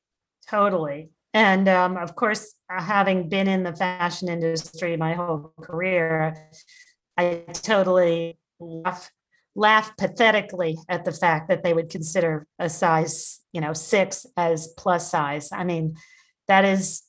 Totally. 0.49 1.11
And 1.37 1.69
um, 1.69 1.99
of 1.99 2.17
course, 2.17 2.55
uh, 2.75 2.81
having 2.83 3.29
been 3.29 3.47
in 3.47 3.63
the 3.63 3.77
fashion 3.77 4.31
industry 4.31 4.97
my 4.97 5.13
whole 5.13 5.53
career, 5.61 6.35
I 7.19 7.45
totally 7.53 8.39
love 8.59 9.11
laugh 9.55 9.95
pathetically 9.99 10.79
at 10.89 11.05
the 11.05 11.13
fact 11.13 11.51
that 11.51 11.63
they 11.63 11.75
would 11.75 11.91
consider 11.91 12.47
a 12.59 12.71
size, 12.71 13.41
you 13.53 13.61
know, 13.61 13.75
six 13.75 14.25
as 14.39 14.69
plus 14.79 15.11
size. 15.11 15.51
I 15.53 15.65
mean, 15.65 15.97
that 16.49 16.65
is, 16.65 17.03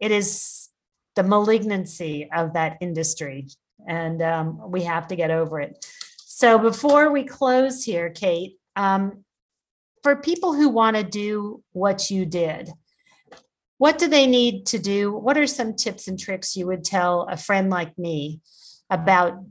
it 0.00 0.10
is 0.10 0.70
the 1.14 1.22
malignancy 1.22 2.30
of 2.34 2.54
that 2.54 2.78
industry. 2.80 3.48
And 3.86 4.22
um, 4.22 4.70
we 4.70 4.84
have 4.84 5.08
to 5.08 5.16
get 5.16 5.30
over 5.30 5.60
it. 5.60 5.84
So 6.24 6.58
before 6.58 7.12
we 7.12 7.24
close 7.24 7.84
here, 7.84 8.08
Kate, 8.08 8.56
um, 8.76 9.24
for 10.02 10.16
people 10.16 10.54
who 10.54 10.70
want 10.70 10.96
to 10.96 11.02
do 11.02 11.62
what 11.72 12.10
you 12.10 12.24
did, 12.24 12.70
what 13.82 13.98
do 13.98 14.06
they 14.06 14.28
need 14.28 14.64
to 14.64 14.78
do? 14.78 15.12
What 15.12 15.36
are 15.36 15.48
some 15.48 15.74
tips 15.74 16.06
and 16.06 16.16
tricks 16.16 16.54
you 16.54 16.68
would 16.68 16.84
tell 16.84 17.22
a 17.22 17.36
friend 17.36 17.68
like 17.68 17.98
me 17.98 18.40
about 18.88 19.44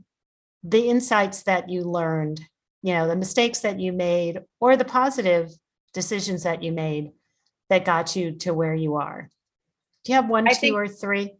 the 0.64 0.88
insights 0.88 1.42
that 1.42 1.68
you 1.68 1.82
learned, 1.82 2.40
you 2.82 2.94
know, 2.94 3.06
the 3.06 3.14
mistakes 3.14 3.58
that 3.58 3.78
you 3.78 3.92
made, 3.92 4.40
or 4.58 4.74
the 4.74 4.86
positive 4.86 5.50
decisions 5.92 6.44
that 6.44 6.62
you 6.62 6.72
made 6.72 7.10
that 7.68 7.84
got 7.84 8.16
you 8.16 8.32
to 8.38 8.54
where 8.54 8.74
you 8.74 8.96
are? 8.96 9.28
Do 10.02 10.12
you 10.12 10.16
have 10.16 10.30
one, 10.30 10.48
I 10.48 10.52
two, 10.52 10.60
think, 10.60 10.76
or 10.76 10.88
three? 10.88 11.34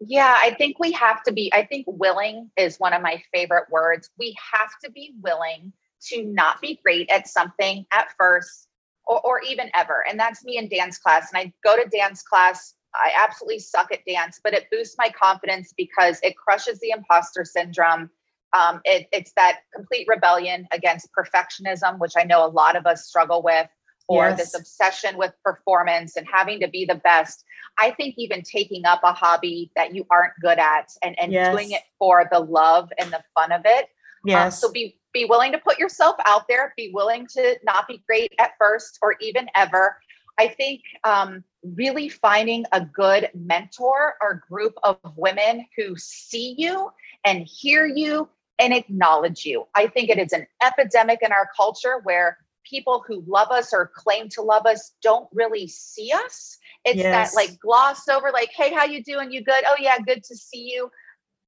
Yeah, 0.00 0.34
I 0.34 0.54
think 0.54 0.78
we 0.78 0.92
have 0.92 1.22
to 1.24 1.34
be, 1.34 1.52
I 1.52 1.66
think 1.66 1.84
willing 1.86 2.50
is 2.56 2.80
one 2.80 2.94
of 2.94 3.02
my 3.02 3.22
favorite 3.34 3.68
words. 3.70 4.08
We 4.18 4.34
have 4.54 4.70
to 4.84 4.90
be 4.90 5.12
willing 5.20 5.74
to 6.04 6.24
not 6.24 6.62
be 6.62 6.80
great 6.82 7.10
at 7.10 7.28
something 7.28 7.84
at 7.92 8.08
first 8.16 8.68
or, 9.12 9.20
or 9.26 9.40
even 9.42 9.70
ever. 9.74 10.04
And 10.08 10.18
that's 10.18 10.44
me 10.44 10.56
in 10.56 10.68
dance 10.68 10.98
class. 10.98 11.30
And 11.32 11.38
I 11.38 11.52
go 11.64 11.76
to 11.76 11.88
dance 11.88 12.22
class. 12.22 12.74
I 12.94 13.10
absolutely 13.16 13.60
suck 13.60 13.92
at 13.92 14.00
dance, 14.06 14.40
but 14.42 14.52
it 14.52 14.66
boosts 14.70 14.96
my 14.98 15.10
confidence 15.10 15.72
because 15.76 16.18
it 16.22 16.36
crushes 16.36 16.78
the 16.80 16.90
imposter 16.90 17.44
syndrome. 17.44 18.10
Um, 18.52 18.80
it, 18.84 19.08
it's 19.12 19.32
that 19.36 19.60
complete 19.74 20.06
rebellion 20.08 20.66
against 20.72 21.08
perfectionism, 21.18 21.98
which 21.98 22.12
I 22.16 22.24
know 22.24 22.44
a 22.44 22.48
lot 22.48 22.76
of 22.76 22.86
us 22.86 23.06
struggle 23.06 23.42
with, 23.42 23.68
or 24.08 24.28
yes. 24.28 24.38
this 24.38 24.54
obsession 24.54 25.16
with 25.16 25.32
performance 25.42 26.16
and 26.16 26.26
having 26.30 26.60
to 26.60 26.68
be 26.68 26.84
the 26.84 26.96
best. 26.96 27.44
I 27.78 27.92
think 27.92 28.16
even 28.18 28.42
taking 28.42 28.84
up 28.84 29.00
a 29.04 29.12
hobby 29.12 29.70
that 29.74 29.94
you 29.94 30.06
aren't 30.10 30.34
good 30.42 30.58
at 30.58 30.90
and, 31.02 31.18
and 31.18 31.32
yes. 31.32 31.50
doing 31.50 31.70
it 31.70 31.82
for 31.98 32.28
the 32.30 32.40
love 32.40 32.92
and 32.98 33.10
the 33.10 33.22
fun 33.34 33.52
of 33.52 33.62
it. 33.64 33.84
Um, 33.84 34.26
yes. 34.26 34.62
Um, 34.62 34.68
so 34.68 34.72
be 34.72 34.98
be 35.12 35.24
willing 35.24 35.52
to 35.52 35.58
put 35.58 35.78
yourself 35.78 36.16
out 36.24 36.48
there, 36.48 36.72
be 36.76 36.90
willing 36.92 37.26
to 37.28 37.56
not 37.64 37.86
be 37.86 38.02
great 38.06 38.32
at 38.38 38.52
first 38.58 38.98
or 39.02 39.16
even 39.20 39.48
ever. 39.54 39.96
I 40.38 40.48
think 40.48 40.82
um, 41.04 41.44
really 41.62 42.08
finding 42.08 42.64
a 42.72 42.80
good 42.80 43.30
mentor 43.34 44.14
or 44.20 44.42
group 44.48 44.74
of 44.82 44.98
women 45.16 45.66
who 45.76 45.96
see 45.96 46.54
you 46.56 46.90
and 47.24 47.46
hear 47.46 47.86
you 47.86 48.28
and 48.58 48.72
acknowledge 48.72 49.44
you. 49.44 49.66
I 49.74 49.86
think 49.88 50.08
it 50.08 50.18
is 50.18 50.32
an 50.32 50.46
epidemic 50.64 51.20
in 51.22 51.32
our 51.32 51.48
culture 51.54 52.00
where 52.04 52.38
people 52.64 53.04
who 53.06 53.24
love 53.26 53.50
us 53.50 53.72
or 53.72 53.90
claim 53.94 54.28
to 54.30 54.42
love 54.42 54.66
us 54.66 54.92
don't 55.02 55.28
really 55.32 55.66
see 55.66 56.12
us. 56.12 56.58
It's 56.84 56.96
yes. 56.96 57.32
that 57.32 57.36
like 57.36 57.58
gloss 57.58 58.08
over, 58.08 58.30
like, 58.32 58.50
hey, 58.56 58.72
how 58.72 58.84
you 58.84 59.02
doing? 59.02 59.32
You 59.32 59.44
good? 59.44 59.64
Oh 59.66 59.76
yeah, 59.78 59.98
good 59.98 60.24
to 60.24 60.36
see 60.36 60.70
you 60.72 60.90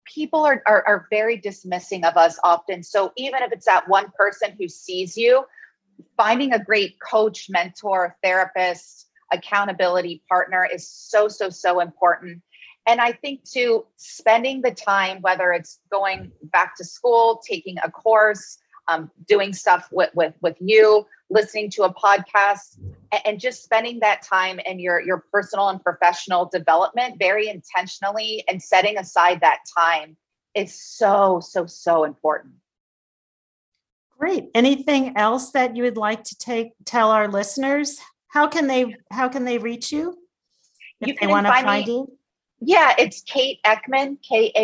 people 0.04 0.44
are, 0.44 0.62
are, 0.66 0.84
are 0.86 1.06
very 1.10 1.36
dismissing 1.36 2.04
of 2.04 2.16
us 2.16 2.38
often. 2.44 2.82
So 2.82 3.12
even 3.16 3.42
if 3.42 3.52
it's 3.52 3.66
that 3.66 3.88
one 3.88 4.12
person 4.18 4.54
who 4.58 4.68
sees 4.68 5.16
you, 5.16 5.44
finding 6.16 6.52
a 6.52 6.62
great 6.62 6.96
coach, 7.00 7.48
mentor, 7.48 8.16
therapist, 8.22 9.08
accountability 9.32 10.22
partner 10.28 10.68
is 10.72 10.88
so, 10.88 11.28
so, 11.28 11.50
so 11.50 11.80
important. 11.80 12.42
And 12.86 13.00
I 13.00 13.12
think 13.12 13.44
too, 13.44 13.86
spending 13.96 14.60
the 14.60 14.70
time, 14.70 15.22
whether 15.22 15.52
it's 15.52 15.80
going 15.90 16.32
back 16.42 16.76
to 16.76 16.84
school, 16.84 17.40
taking 17.48 17.76
a 17.82 17.90
course, 17.90 18.58
um, 18.88 19.10
doing 19.26 19.54
stuff 19.54 19.88
with, 19.90 20.10
with, 20.14 20.34
with 20.42 20.56
you, 20.60 21.06
listening 21.30 21.70
to 21.70 21.84
a 21.84 21.94
podcast, 21.94 22.78
and 23.24 23.40
just 23.40 23.62
spending 23.62 24.00
that 24.00 24.22
time 24.22 24.58
in 24.60 24.78
your 24.78 25.00
your 25.00 25.24
personal 25.32 25.68
and 25.68 25.82
professional 25.82 26.46
development 26.46 27.16
very 27.18 27.48
intentionally 27.48 28.44
and 28.48 28.62
setting 28.62 28.98
aside 28.98 29.40
that 29.40 29.60
time 29.76 30.16
is 30.54 30.80
so 30.80 31.40
so 31.40 31.66
so 31.66 32.04
important. 32.04 32.54
Great. 34.18 34.50
Anything 34.54 35.16
else 35.16 35.50
that 35.50 35.76
you 35.76 35.82
would 35.82 35.96
like 35.96 36.24
to 36.24 36.36
take 36.38 36.72
tell 36.84 37.10
our 37.10 37.28
listeners? 37.28 37.98
How 38.28 38.46
can 38.48 38.66
they 38.66 38.96
how 39.10 39.28
can 39.28 39.44
they 39.44 39.58
reach 39.58 39.92
you 39.92 40.18
if 41.00 41.08
you 41.08 41.16
they 41.20 41.26
want 41.26 41.46
to 41.46 41.52
find, 41.52 41.66
find 41.66 41.86
you? 41.86 42.16
Yeah 42.60 42.94
it's 42.98 43.20
kate 43.22 43.58
eckman 43.66 44.16
k-a-t-e-e-c-k-m-a-n 44.28 44.60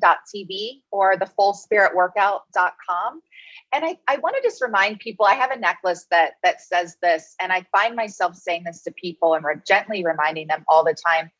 dot 0.00 0.18
tv 0.34 0.80
or 0.90 1.16
the 1.16 1.26
full 1.26 1.54
spirit 1.54 1.94
workout 1.94 2.42
dot 2.52 2.74
com 2.88 3.22
and 3.72 3.84
I, 3.84 3.96
I 4.08 4.16
want 4.18 4.36
to 4.36 4.42
just 4.42 4.62
remind 4.62 5.00
people 5.00 5.26
i 5.26 5.34
have 5.34 5.50
a 5.50 5.58
necklace 5.58 6.06
that 6.10 6.32
that 6.42 6.60
says 6.60 6.96
this 7.02 7.34
and 7.40 7.52
i 7.52 7.64
find 7.72 7.96
myself 7.96 8.36
saying 8.36 8.64
this 8.64 8.82
to 8.82 8.92
people 8.92 9.34
and 9.34 9.44
re- 9.44 9.56
gently 9.66 10.04
reminding 10.04 10.48
them 10.48 10.64
all 10.68 10.84
the 10.84 10.94
time. 10.94 11.30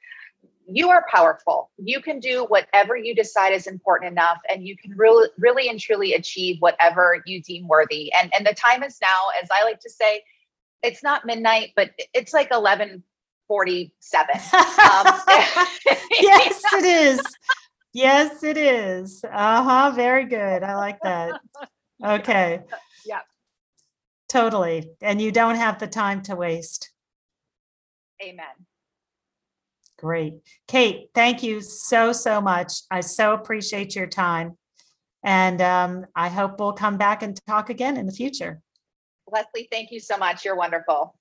You 0.68 0.90
are 0.90 1.04
powerful. 1.12 1.70
You 1.76 2.00
can 2.00 2.20
do 2.20 2.44
whatever 2.44 2.96
you 2.96 3.14
decide 3.14 3.52
is 3.52 3.66
important 3.66 4.12
enough 4.12 4.40
and 4.48 4.66
you 4.66 4.76
can 4.76 4.92
really 4.96 5.28
really 5.38 5.68
and 5.68 5.78
truly 5.78 6.14
achieve 6.14 6.56
whatever 6.60 7.22
you 7.26 7.42
deem 7.42 7.66
worthy. 7.68 8.12
And 8.12 8.32
and 8.36 8.46
the 8.46 8.54
time 8.54 8.82
is 8.82 8.98
now 9.02 9.28
as 9.42 9.48
i 9.52 9.64
like 9.64 9.80
to 9.80 9.90
say 9.90 10.22
it's 10.82 11.02
not 11.02 11.26
midnight 11.26 11.70
but 11.76 11.90
it's 12.14 12.32
like 12.32 12.48
eleven 12.52 13.02
forty-seven. 13.48 14.36
um, 14.36 15.20
yes 16.20 16.62
it 16.72 16.84
is. 16.84 17.36
Yes 17.92 18.42
it 18.42 18.56
is. 18.56 19.24
Uh-huh 19.24 19.92
very 19.94 20.24
good. 20.24 20.62
I 20.62 20.76
like 20.76 21.00
that 21.02 21.40
Okay. 22.04 22.60
yeah. 23.06 23.20
Totally. 24.28 24.90
And 25.00 25.20
you 25.20 25.30
don't 25.30 25.56
have 25.56 25.78
the 25.78 25.86
time 25.86 26.22
to 26.22 26.36
waste. 26.36 26.90
Amen. 28.22 28.46
Great. 29.98 30.34
Kate, 30.66 31.10
thank 31.14 31.42
you 31.42 31.60
so, 31.60 32.12
so 32.12 32.40
much. 32.40 32.72
I 32.90 33.00
so 33.00 33.34
appreciate 33.34 33.94
your 33.94 34.06
time. 34.06 34.56
And 35.22 35.62
um, 35.62 36.06
I 36.16 36.28
hope 36.28 36.58
we'll 36.58 36.72
come 36.72 36.96
back 36.96 37.22
and 37.22 37.38
talk 37.46 37.70
again 37.70 37.96
in 37.96 38.06
the 38.06 38.12
future. 38.12 38.60
Leslie, 39.30 39.68
thank 39.70 39.92
you 39.92 40.00
so 40.00 40.16
much. 40.16 40.44
You're 40.44 40.56
wonderful. 40.56 41.14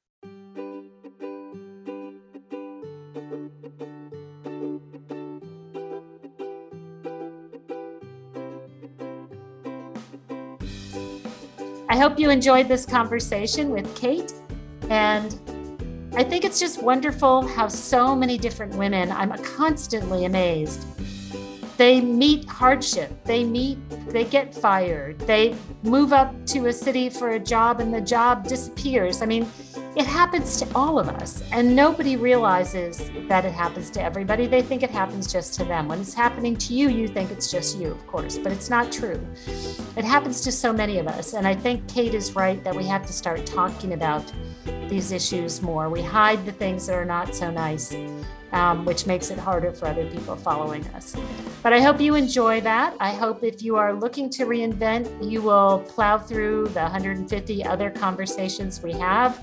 I 11.92 11.98
hope 11.98 12.18
you 12.18 12.30
enjoyed 12.30 12.70
this 12.70 12.86
conversation 12.86 13.70
with 13.70 13.94
Kate. 13.98 14.32
And 14.90 15.38
I 16.16 16.24
think 16.24 16.46
it's 16.46 16.58
just 16.58 16.82
wonderful 16.82 17.46
how 17.46 17.68
so 17.68 18.16
many 18.16 18.38
different 18.38 18.74
women, 18.76 19.12
I'm 19.12 19.34
constantly 19.44 20.24
amazed. 20.24 20.86
They 21.76 22.00
meet 22.00 22.48
hardship, 22.48 23.12
they 23.26 23.44
meet, 23.44 23.78
they 24.08 24.24
get 24.24 24.56
fired, 24.56 25.20
they 25.20 25.54
move 25.84 26.14
up 26.14 26.34
to 26.46 26.68
a 26.68 26.74
city 26.74 27.10
for 27.10 27.32
a 27.32 27.40
job 27.40 27.82
and 27.82 27.94
the 27.94 28.00
job 28.00 28.48
disappears. 28.48 29.22
I 29.22 29.26
mean, 29.26 29.46
it 29.94 30.06
happens 30.06 30.56
to 30.58 30.68
all 30.74 30.98
of 30.98 31.10
us, 31.10 31.44
and 31.52 31.76
nobody 31.76 32.16
realizes 32.16 33.12
that 33.28 33.44
it 33.44 33.52
happens 33.52 33.90
to 33.92 34.02
everybody. 34.02 34.48
They 34.48 34.62
think 34.62 34.84
it 34.84 34.90
happens 34.90 35.30
just 35.30 35.54
to 35.56 35.66
them. 35.66 35.90
When 35.90 36.00
it's 36.00 36.14
happening 36.14 36.56
to 36.58 36.74
you, 36.74 36.88
you 36.88 37.10
think 37.10 37.30
it's 37.30 37.52
just 37.52 37.78
you, 37.78 37.92
of 37.92 38.08
course, 38.08 38.38
but 38.38 38.54
it's 38.54 38.70
not 38.70 38.90
true. 38.90 39.20
It 39.98 40.06
happens 40.06 40.40
to 40.42 40.52
so 40.52 40.72
many 40.72 40.98
of 40.98 41.08
us, 41.08 41.34
and 41.34 41.46
I 41.46 41.54
think 41.54 41.90
Kate 41.90 42.14
is 42.14 42.36
right 42.36 42.64
that 42.64 42.74
we 42.74 42.86
have 42.86 43.06
to 43.06 43.12
start 43.12 43.46
talking 43.46 43.92
about 43.92 44.32
these 44.88 45.12
issues 45.12 45.62
more. 45.62 45.90
We 45.90 46.02
hide 46.02 46.46
the 46.46 46.54
things 46.54 46.88
that 46.88 46.96
are 46.96 47.06
not 47.06 47.36
so 47.36 47.52
nice, 47.52 47.94
um, 48.54 48.86
which 48.86 49.06
makes 49.08 49.30
it 49.30 49.40
harder 49.40 49.74
for 49.74 49.88
other 49.88 50.10
people 50.10 50.38
following 50.38 50.86
us. 50.88 51.18
But 51.64 51.74
I 51.74 51.82
hope 51.82 52.00
you 52.00 52.16
enjoy 52.16 52.62
that. 52.62 52.96
I 53.02 53.12
hope 53.12 53.44
if 53.44 53.62
you 53.62 53.76
are 53.76 53.94
looking 53.94 54.30
to 54.32 54.46
reinvent, 54.46 55.30
you 55.30 55.42
will 55.42 55.80
plow 55.90 56.18
through 56.18 56.70
the 56.70 56.82
150 56.82 57.66
other 57.66 57.90
conversations 57.90 58.82
we 58.82 58.94
have 58.94 59.42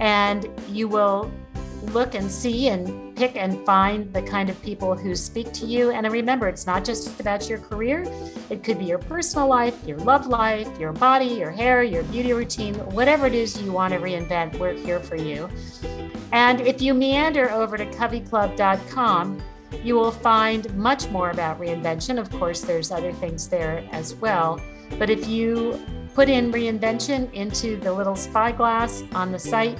and 0.00 0.48
you 0.68 0.88
will 0.88 1.30
look 1.92 2.14
and 2.14 2.30
see 2.30 2.68
and 2.68 3.14
pick 3.16 3.36
and 3.36 3.64
find 3.64 4.12
the 4.12 4.22
kind 4.22 4.48
of 4.48 4.60
people 4.62 4.96
who 4.96 5.14
speak 5.14 5.52
to 5.52 5.66
you. 5.66 5.90
And 5.90 6.10
remember, 6.10 6.48
it's 6.48 6.66
not 6.66 6.84
just 6.84 7.20
about 7.20 7.48
your 7.48 7.58
career, 7.58 8.04
it 8.50 8.64
could 8.64 8.78
be 8.78 8.86
your 8.86 8.98
personal 8.98 9.46
life, 9.46 9.76
your 9.86 9.98
love 9.98 10.26
life, 10.26 10.68
your 10.78 10.92
body, 10.92 11.26
your 11.26 11.50
hair, 11.50 11.82
your 11.82 12.02
beauty 12.04 12.32
routine, 12.32 12.74
whatever 12.90 13.26
it 13.26 13.34
is 13.34 13.60
you 13.60 13.72
want 13.72 13.92
to 13.94 14.00
reinvent, 14.00 14.58
we're 14.58 14.72
here 14.72 15.00
for 15.00 15.16
you. 15.16 15.48
And 16.32 16.60
if 16.60 16.82
you 16.82 16.94
meander 16.94 17.50
over 17.50 17.76
to 17.76 17.86
coveyclub.com, 17.86 19.42
you 19.82 19.94
will 19.94 20.10
find 20.10 20.74
much 20.76 21.08
more 21.10 21.30
about 21.30 21.60
reinvention. 21.60 22.18
Of 22.18 22.30
course, 22.32 22.62
there's 22.62 22.90
other 22.90 23.12
things 23.12 23.48
there 23.48 23.86
as 23.92 24.14
well. 24.14 24.60
But 24.98 25.10
if 25.10 25.28
you 25.28 25.80
put 26.14 26.28
in 26.28 26.52
reinvention 26.52 27.30
into 27.32 27.76
the 27.80 27.92
little 27.92 28.14
spyglass 28.14 29.02
on 29.14 29.32
the 29.32 29.38
site, 29.38 29.78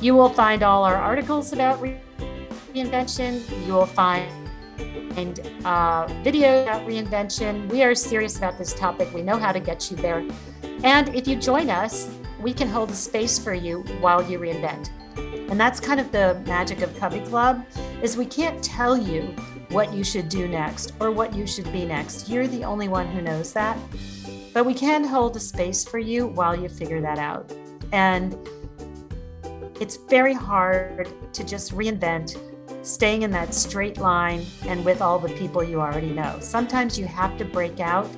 you 0.00 0.14
will 0.14 0.28
find 0.28 0.62
all 0.62 0.84
our 0.84 0.96
articles 0.96 1.52
about 1.52 1.82
reinvention. 2.74 3.42
You 3.66 3.72
will 3.72 3.86
find 3.86 4.30
uh, 5.64 6.06
video 6.22 6.62
about 6.62 6.86
reinvention. 6.86 7.68
We 7.70 7.82
are 7.82 7.94
serious 7.94 8.36
about 8.36 8.58
this 8.58 8.74
topic. 8.74 9.12
We 9.14 9.22
know 9.22 9.38
how 9.38 9.52
to 9.52 9.60
get 9.60 9.90
you 9.90 9.96
there. 9.96 10.26
And 10.82 11.14
if 11.14 11.26
you 11.26 11.36
join 11.36 11.70
us, 11.70 12.10
we 12.40 12.52
can 12.52 12.68
hold 12.68 12.90
a 12.90 12.94
space 12.94 13.38
for 13.38 13.54
you 13.54 13.80
while 14.00 14.22
you 14.22 14.38
reinvent. 14.38 14.90
And 15.50 15.58
that's 15.58 15.80
kind 15.80 15.98
of 15.98 16.12
the 16.12 16.42
magic 16.46 16.82
of 16.82 16.94
Covey 16.98 17.20
Club 17.20 17.64
is 18.02 18.16
we 18.18 18.26
can't 18.26 18.62
tell 18.62 18.98
you 18.98 19.22
what 19.70 19.94
you 19.94 20.04
should 20.04 20.28
do 20.28 20.46
next 20.46 20.92
or 21.00 21.10
what 21.10 21.34
you 21.34 21.46
should 21.46 21.72
be 21.72 21.86
next. 21.86 22.28
You're 22.28 22.46
the 22.46 22.64
only 22.64 22.88
one 22.88 23.06
who 23.06 23.22
knows 23.22 23.52
that. 23.54 23.78
But 24.54 24.64
we 24.64 24.72
can 24.72 25.02
hold 25.02 25.34
a 25.36 25.40
space 25.40 25.84
for 25.84 25.98
you 25.98 26.28
while 26.28 26.54
you 26.54 26.68
figure 26.68 27.00
that 27.00 27.18
out. 27.18 27.52
And 27.92 28.38
it's 29.80 29.96
very 30.08 30.32
hard 30.32 31.08
to 31.32 31.44
just 31.44 31.72
reinvent 31.72 32.38
staying 32.86 33.22
in 33.22 33.32
that 33.32 33.52
straight 33.52 33.98
line 33.98 34.46
and 34.66 34.84
with 34.84 35.02
all 35.02 35.18
the 35.18 35.30
people 35.30 35.64
you 35.64 35.80
already 35.80 36.10
know. 36.10 36.38
Sometimes 36.40 36.96
you 36.96 37.06
have 37.06 37.36
to 37.38 37.44
break 37.44 37.80
out, 37.80 38.08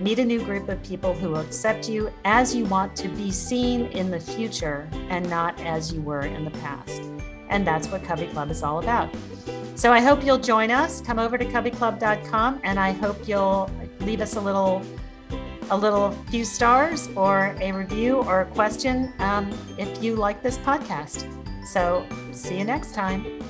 meet 0.00 0.18
a 0.18 0.24
new 0.24 0.42
group 0.42 0.70
of 0.70 0.82
people 0.82 1.12
who 1.12 1.28
will 1.28 1.40
accept 1.40 1.90
you 1.90 2.10
as 2.24 2.54
you 2.54 2.64
want 2.64 2.96
to 2.96 3.08
be 3.08 3.30
seen 3.30 3.86
in 3.86 4.10
the 4.10 4.20
future 4.20 4.88
and 5.10 5.28
not 5.28 5.60
as 5.60 5.92
you 5.92 6.00
were 6.00 6.22
in 6.22 6.46
the 6.46 6.50
past. 6.52 7.02
And 7.50 7.66
that's 7.66 7.88
what 7.88 8.02
Covey 8.02 8.28
Club 8.28 8.50
is 8.50 8.62
all 8.62 8.78
about. 8.78 9.14
So 9.74 9.92
I 9.92 10.00
hope 10.00 10.24
you'll 10.24 10.38
join 10.38 10.70
us. 10.70 11.02
Come 11.02 11.18
over 11.18 11.36
to 11.36 11.44
coveyclub.com 11.44 12.60
and 12.64 12.80
I 12.80 12.92
hope 12.92 13.28
you'll 13.28 13.70
leave 14.00 14.22
us 14.22 14.36
a 14.36 14.40
little 14.40 14.82
a 15.70 15.76
little 15.76 16.12
few 16.30 16.44
stars 16.44 17.08
or 17.16 17.56
a 17.60 17.72
review 17.72 18.16
or 18.16 18.42
a 18.42 18.46
question 18.46 19.12
um, 19.18 19.50
if 19.78 20.02
you 20.02 20.16
like 20.16 20.42
this 20.42 20.58
podcast. 20.58 21.26
So 21.66 22.06
see 22.32 22.58
you 22.58 22.64
next 22.64 22.94
time. 22.94 23.42